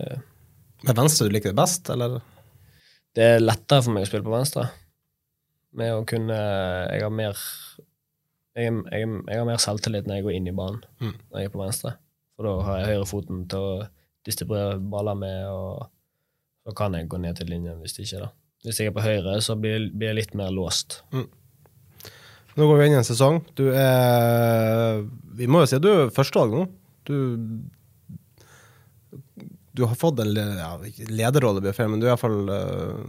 Med 0.90 0.98
venstre 0.98 1.30
du 1.30 1.38
liker 1.38 1.54
det 1.54 1.62
best, 1.62 1.94
eller? 1.94 2.20
Det 3.16 3.24
er 3.36 3.44
lettere 3.44 3.84
for 3.86 3.94
meg 3.96 4.06
å 4.06 4.10
spille 4.10 4.26
på 4.26 4.34
venstre. 4.34 4.68
Med 5.78 5.94
å 5.96 6.04
kunne 6.06 6.38
Jeg 6.94 7.02
har 7.04 7.10
mer 7.14 7.38
jeg, 8.56 8.70
jeg, 8.92 9.08
jeg 9.28 9.40
har 9.40 9.48
mer 9.50 9.58
selvtillit 9.62 10.06
når 10.06 10.20
jeg 10.20 10.26
går 10.28 10.36
inn 10.38 10.48
i 10.52 10.54
banen 10.58 10.84
Mm. 11.02 11.14
når 11.32 11.40
jeg 11.42 11.50
er 11.50 11.54
på 11.56 11.62
venstre. 11.64 11.96
For 12.38 12.46
da 12.48 12.54
har 12.68 12.80
jeg 12.80 12.90
høyrefoten 12.94 13.48
til 13.50 13.60
å 13.60 13.88
distribuere 14.26 14.78
baller 14.80 15.16
med, 15.18 15.48
og 15.50 15.88
så 16.66 16.74
kan 16.78 16.94
jeg 16.96 17.10
gå 17.12 17.18
ned 17.20 17.36
til 17.38 17.50
linjen 17.52 17.80
hvis 17.82 17.98
ikke. 18.00 18.20
da. 18.24 18.30
Hvis 18.64 18.80
jeg 18.80 18.88
er 18.92 18.96
på 18.96 19.04
høyre, 19.04 19.42
så 19.44 19.56
blir, 19.60 19.90
blir 19.92 20.08
jeg 20.14 20.16
litt 20.22 20.36
mer 20.40 20.54
låst. 20.56 21.02
Nå 21.14 22.68
går 22.70 22.78
vi 22.80 22.86
inn 22.88 22.94
i 22.96 23.00
en 23.02 23.08
sesong. 23.08 23.42
Du 23.58 23.66
er 23.74 25.02
Vi 25.36 25.48
må 25.50 25.64
jo 25.64 25.70
si 25.72 25.76
at 25.80 25.82
du 25.84 25.90
er 25.90 26.14
førstevalg 26.14 26.54
nå. 26.54 26.68
Du 27.10 27.16
Du 29.74 29.86
har 29.90 29.96
fått 29.98 30.20
en 30.22 30.36
ja, 30.38 30.72
lederrolle, 31.10 31.62
blir 31.64 31.74
feil, 31.74 31.90
men 31.90 32.00
du 32.02 32.06
er 32.06 32.12
iallfall 32.14 32.50
uh, 32.50 33.00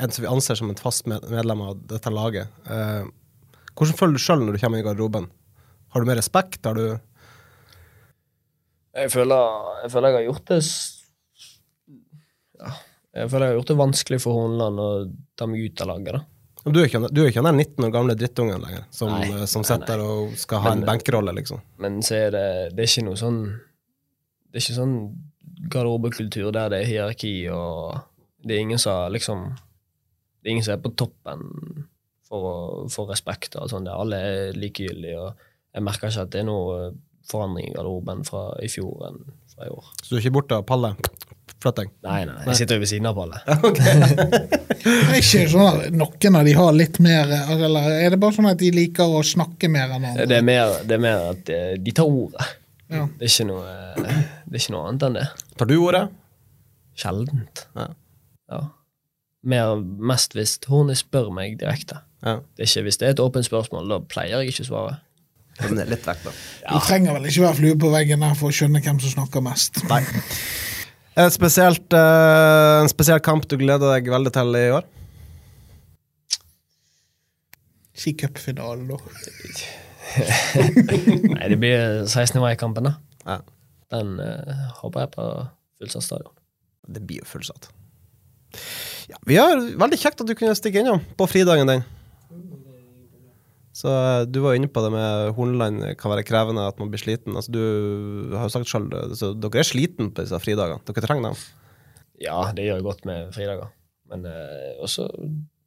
en 0.00 0.10
som 0.14 0.24
vi 0.24 0.30
anser 0.32 0.56
som 0.56 0.70
et 0.72 0.80
fast 0.80 1.04
medlem 1.06 1.60
av 1.60 1.82
dette 1.90 2.10
laget. 2.12 2.48
Uh, 2.64 3.04
hvordan 3.76 3.98
føler 3.98 4.16
du 4.16 4.22
sjøl 4.24 4.40
når 4.46 4.56
du 4.56 4.62
kommer 4.62 4.80
inn 4.80 4.84
i 4.84 4.88
garderoben? 4.88 5.26
Har 5.92 6.00
du 6.00 6.08
mer 6.08 6.16
respekt? 6.16 6.64
Har 6.64 6.74
du 6.78 6.86
Jeg 8.96 9.12
føler, 9.12 9.60
jeg 9.84 9.92
føler 9.92 10.08
jeg 10.12 10.16
har 10.18 10.26
gjort 10.28 10.48
det 10.52 10.58
ja, 12.60 12.72
Jeg 13.16 13.30
føler 13.32 13.46
jeg 13.46 13.52
har 13.52 13.58
gjort 13.60 13.72
det 13.72 13.78
vanskelig 13.80 14.18
for 14.24 14.36
Hornland 14.38 14.80
å 14.82 14.88
ta 15.36 15.48
meg 15.48 15.64
ut 15.68 15.82
av 15.84 15.90
laget. 15.92 16.16
da. 16.18 16.22
Du 16.72 16.78
er 16.78 16.86
ikke, 16.86 17.00
du 17.10 17.20
er 17.24 17.30
ikke 17.32 17.42
den 17.42 17.58
19 17.58 17.84
år 17.88 17.92
gamle 17.96 18.14
drittungen 18.14 18.60
lenger, 18.62 18.84
som, 18.94 19.10
Nei, 19.10 19.26
eh, 19.34 19.46
som 19.50 19.64
sitter 19.66 19.98
nei. 19.98 20.06
og 20.06 20.36
skal 20.38 20.60
ha 20.62 20.72
en 20.72 20.80
Men- 20.84 20.88
benkerolle, 20.92 21.32
liksom. 21.40 21.60
Men 21.82 22.00
så 22.06 22.14
er 22.20 22.30
det, 22.30 22.46
det 22.76 22.84
er 22.84 22.90
ikke 22.92 23.04
noe 23.08 23.18
sånn 23.18 23.40
Det 24.52 24.60
er 24.60 24.64
ikke 24.66 24.76
sånn 24.78 24.96
garderobekultur 25.72 26.50
der 26.54 26.72
det 26.72 26.82
er 26.82 26.90
hierarki 26.90 27.36
og 27.52 28.00
Det 28.42 28.56
er 28.56 28.60
ingen 28.64 28.78
som 28.78 29.12
liksom 29.12 29.44
Det 30.42 30.48
er 30.48 30.50
ingen 30.50 30.64
som 30.66 30.74
er 30.74 30.82
på 30.82 30.94
toppen 30.98 31.42
for 32.26 32.48
å 32.48 32.54
få 32.90 33.04
respekt 33.10 33.54
og 33.60 33.68
sånn. 33.70 33.86
Alle 33.86 34.18
er 34.18 34.56
likegyldige, 34.56 35.20
og 35.20 35.36
jeg 35.76 35.84
merker 35.84 36.08
ikke 36.08 36.24
at 36.24 36.32
det 36.32 36.40
er 36.40 36.48
noe 36.48 36.78
forandring 37.28 37.68
i 37.68 37.74
garderoben 37.76 38.24
fra 38.26 38.48
i 38.64 38.70
fjor 38.72 39.04
enn 39.06 39.20
fra 39.52 39.68
i 39.68 39.70
år. 39.70 39.92
Så 40.00 40.08
du 40.10 40.16
er 40.16 40.24
ikke 40.24 40.34
borte 40.40 40.58
av 40.58 40.64
Palle? 40.66 40.94
Flytt. 41.62 41.92
Nei, 42.02 42.24
nei, 42.26 42.40
jeg 42.48 42.58
sitter 42.58 42.78
jo 42.78 42.82
ved 42.82 42.90
siden 42.90 43.06
av 43.06 43.14
Pallet 43.14 43.44
Det 44.82 44.94
er 45.12 45.18
ikke 45.20 45.42
sånn 45.52 45.68
at 45.68 45.94
noen 45.94 46.38
av 46.40 46.48
de 46.48 46.54
har 46.58 46.72
litt 46.74 46.98
mer 47.02 47.30
Eller 47.54 47.86
er 47.92 48.14
det 48.14 48.18
bare 48.22 48.34
sånn 48.34 48.48
at 48.50 48.58
de 48.58 48.70
liker 48.74 49.14
å 49.14 49.20
snakke 49.26 49.70
mer 49.70 49.92
enn 49.94 50.08
andre? 50.08 50.26
Det 50.26 50.40
er 50.40 50.46
mer, 50.46 50.72
det 50.88 50.96
er 50.96 51.02
mer 51.04 51.28
at 51.28 51.52
eh, 51.54 51.76
de 51.78 51.94
tar 51.94 52.08
ordet. 52.08 52.48
Ja. 52.92 53.06
Det, 53.18 53.26
er 53.26 53.30
ikke 53.30 53.48
noe, 53.48 53.72
det 53.96 54.52
er 54.52 54.60
ikke 54.60 54.74
noe 54.74 54.86
annet 54.90 55.06
enn 55.08 55.18
det. 55.18 55.26
Tar 55.58 55.70
du 55.70 55.76
ordet? 55.80 56.04
Sjeldent. 56.98 57.66
Ja. 57.78 57.88
Ja. 58.52 58.62
Mer, 59.42 59.78
mest 59.80 60.36
hvis 60.36 60.58
Horny 60.68 60.94
spør 60.98 61.32
meg 61.34 61.56
direkte. 61.62 62.02
Ja. 62.22 62.38
Det 62.54 62.66
er 62.66 62.70
ikke, 62.70 62.84
hvis 62.86 63.00
det 63.00 63.08
er 63.08 63.16
et 63.16 63.22
åpent 63.24 63.48
spørsmål, 63.48 63.88
da 63.90 63.98
pleier 64.04 64.42
jeg 64.42 64.52
ikke 64.52 64.66
å 64.66 64.70
svare. 64.70 64.98
Men 65.60 65.76
det 65.76 65.84
er 65.84 65.92
litt 65.92 66.06
vekk, 66.08 66.26
da. 66.26 66.34
Du 66.72 66.78
trenger 66.86 67.16
vel 67.18 67.28
ikke 67.30 67.46
være 67.46 67.58
flue 67.58 67.78
på 67.82 67.92
veggen 67.92 68.24
her 68.24 68.36
for 68.38 68.52
å 68.52 68.56
skjønne 68.56 68.82
hvem 68.84 69.00
som 69.02 69.16
snakker 69.16 69.44
mest. 69.44 69.82
Nei. 69.90 70.02
Spesielt, 71.32 71.92
eh, 71.92 72.80
en 72.80 72.88
spesiell 72.88 73.20
kamp 73.24 73.44
du 73.50 73.58
gleder 73.60 73.96
deg 73.96 74.08
veldig 74.12 74.32
til 74.32 74.56
i 74.56 74.66
år? 74.78 74.86
Si 78.02 78.14
cupfinalen, 78.16 78.88
da. 78.94 79.00
Nei, 81.36 81.46
det 81.48 81.58
blir 81.60 82.04
16. 82.06 82.38
mai-kampen, 82.42 82.88
da. 82.90 82.94
Ja. 83.26 83.38
Den 83.92 84.16
uh, 84.20 84.68
håper 84.80 85.04
jeg 85.04 85.12
på 85.14 85.26
fullsatt 85.82 86.06
stadion. 86.06 86.34
Det 86.88 87.02
blir 87.06 87.22
jo 87.22 87.28
fullsatt. 87.28 87.70
Ja, 89.10 89.18
vi 89.28 89.38
har 89.38 89.56
Veldig 89.56 89.98
kjekt 89.98 90.22
at 90.22 90.28
du 90.28 90.34
kunne 90.36 90.56
stikke 90.56 90.82
innom 90.82 91.02
på 91.18 91.28
fridagen 91.30 91.68
din. 91.70 91.84
Så 93.72 93.88
eh, 93.88 94.24
Du 94.28 94.42
var 94.44 94.52
jo 94.52 94.60
inne 94.60 94.68
på 94.68 94.82
det 94.84 94.90
med 94.92 95.32
Hornland 95.36 95.84
kan 96.00 96.12
være 96.12 96.26
krevende, 96.28 96.66
at 96.68 96.78
man 96.80 96.90
blir 96.92 97.00
sliten. 97.00 97.36
Altså, 97.38 97.54
du 97.54 98.36
har 98.36 98.44
jo 98.46 98.52
sagt 98.52 98.68
selv, 98.68 98.92
så 99.18 99.32
Dere 99.32 99.62
er 99.62 99.68
sliten 99.68 100.12
på 100.12 100.26
disse 100.26 100.40
fridagene. 100.44 100.82
Dere 100.88 101.04
trenger 101.06 101.30
dem. 101.30 101.40
Ja, 102.22 102.36
det 102.54 102.68
gjør 102.68 102.84
godt 102.90 103.06
med 103.08 103.32
fridager. 103.34 103.72
Men 104.12 104.28
uh, 104.28 104.84
også 104.84 105.08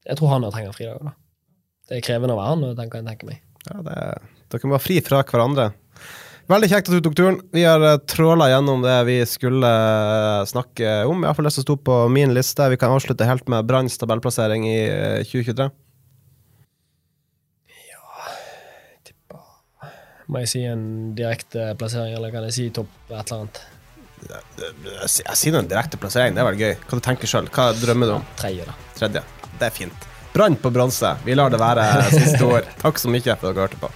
Jeg 0.06 0.20
tror 0.20 0.36
han 0.36 0.46
trenger 0.54 0.78
fridager, 0.78 1.10
da. 1.10 1.16
Det 1.90 1.98
er 1.98 2.06
krevende 2.06 2.34
å 2.34 2.40
være 2.40 2.54
han, 2.54 2.68
tenker 2.78 3.02
den 3.02 3.10
jeg 3.10 3.18
tenker 3.18 3.30
meg. 3.30 3.42
Ja, 3.66 3.82
det, 3.86 3.98
dere 4.56 4.70
må 4.70 4.78
være 4.78 4.88
fri 4.88 5.02
fra 5.06 5.22
hverandre. 5.28 5.72
Veldig 6.46 6.68
kjekt 6.70 6.92
at 6.92 7.00
du 7.00 7.06
tok 7.08 7.16
turen. 7.18 7.40
Vi 7.56 7.64
har 7.66 7.82
uh, 7.82 7.96
tråla 8.06 8.52
gjennom 8.52 8.84
det 8.84 8.98
vi 9.08 9.16
skulle 9.26 9.66
eh, 9.66 10.44
snakke 10.46 10.92
om. 11.10 11.24
Iallfall 11.26 11.50
det 11.50 11.56
som 11.56 11.66
sto 11.66 11.78
på 11.82 12.04
min 12.14 12.36
liste. 12.38 12.68
Vi 12.70 12.78
kan 12.78 12.94
avslutte 12.94 13.26
helt 13.26 13.50
med 13.50 13.66
Branns 13.66 13.98
tabellplassering 13.98 14.68
i 14.70 14.78
2023. 15.26 15.68
Ja 17.90 18.30
tippa 19.10 19.42
Må 20.30 20.46
jeg 20.46 20.54
si 20.54 20.64
en 20.70 20.86
direkte 21.18 21.72
plassering, 21.82 22.14
eller 22.20 22.36
kan 22.36 22.46
jeg 22.46 22.60
si 22.60 22.70
topp 22.78 22.94
et 23.10 23.18
eller 23.18 23.42
annet? 23.48 23.64
Jeg 24.30 25.38
sier 25.42 25.58
en 25.58 25.70
direkte 25.70 25.98
plassering, 26.02 26.38
det 26.38 26.46
er 26.46 26.52
vel 26.52 26.62
gøy. 26.62 26.74
Hva 26.86 27.02
du 27.02 27.06
tenker 27.10 27.30
sjøl? 27.30 27.50
Hva 27.50 27.72
drømmer 27.82 28.12
du 28.12 28.20
om? 28.20 28.32
Tredje, 28.38 28.70
da. 28.70 28.78
Tredje. 29.02 29.26
Det 29.58 29.72
er 29.72 29.74
fint. 29.82 30.10
Brann 30.36 30.62
på 30.62 30.70
bronse. 30.70 31.18
Vi 31.26 31.34
lar 31.34 31.50
det 31.50 31.58
være 31.62 31.90
siste 32.14 32.46
ord. 32.46 32.70
Takk 32.86 33.02
så 33.02 33.10
mye 33.10 33.34
for 33.34 33.50
at 33.50 33.56
dere 33.56 33.66
hørte 33.66 33.82
på. 33.82 33.96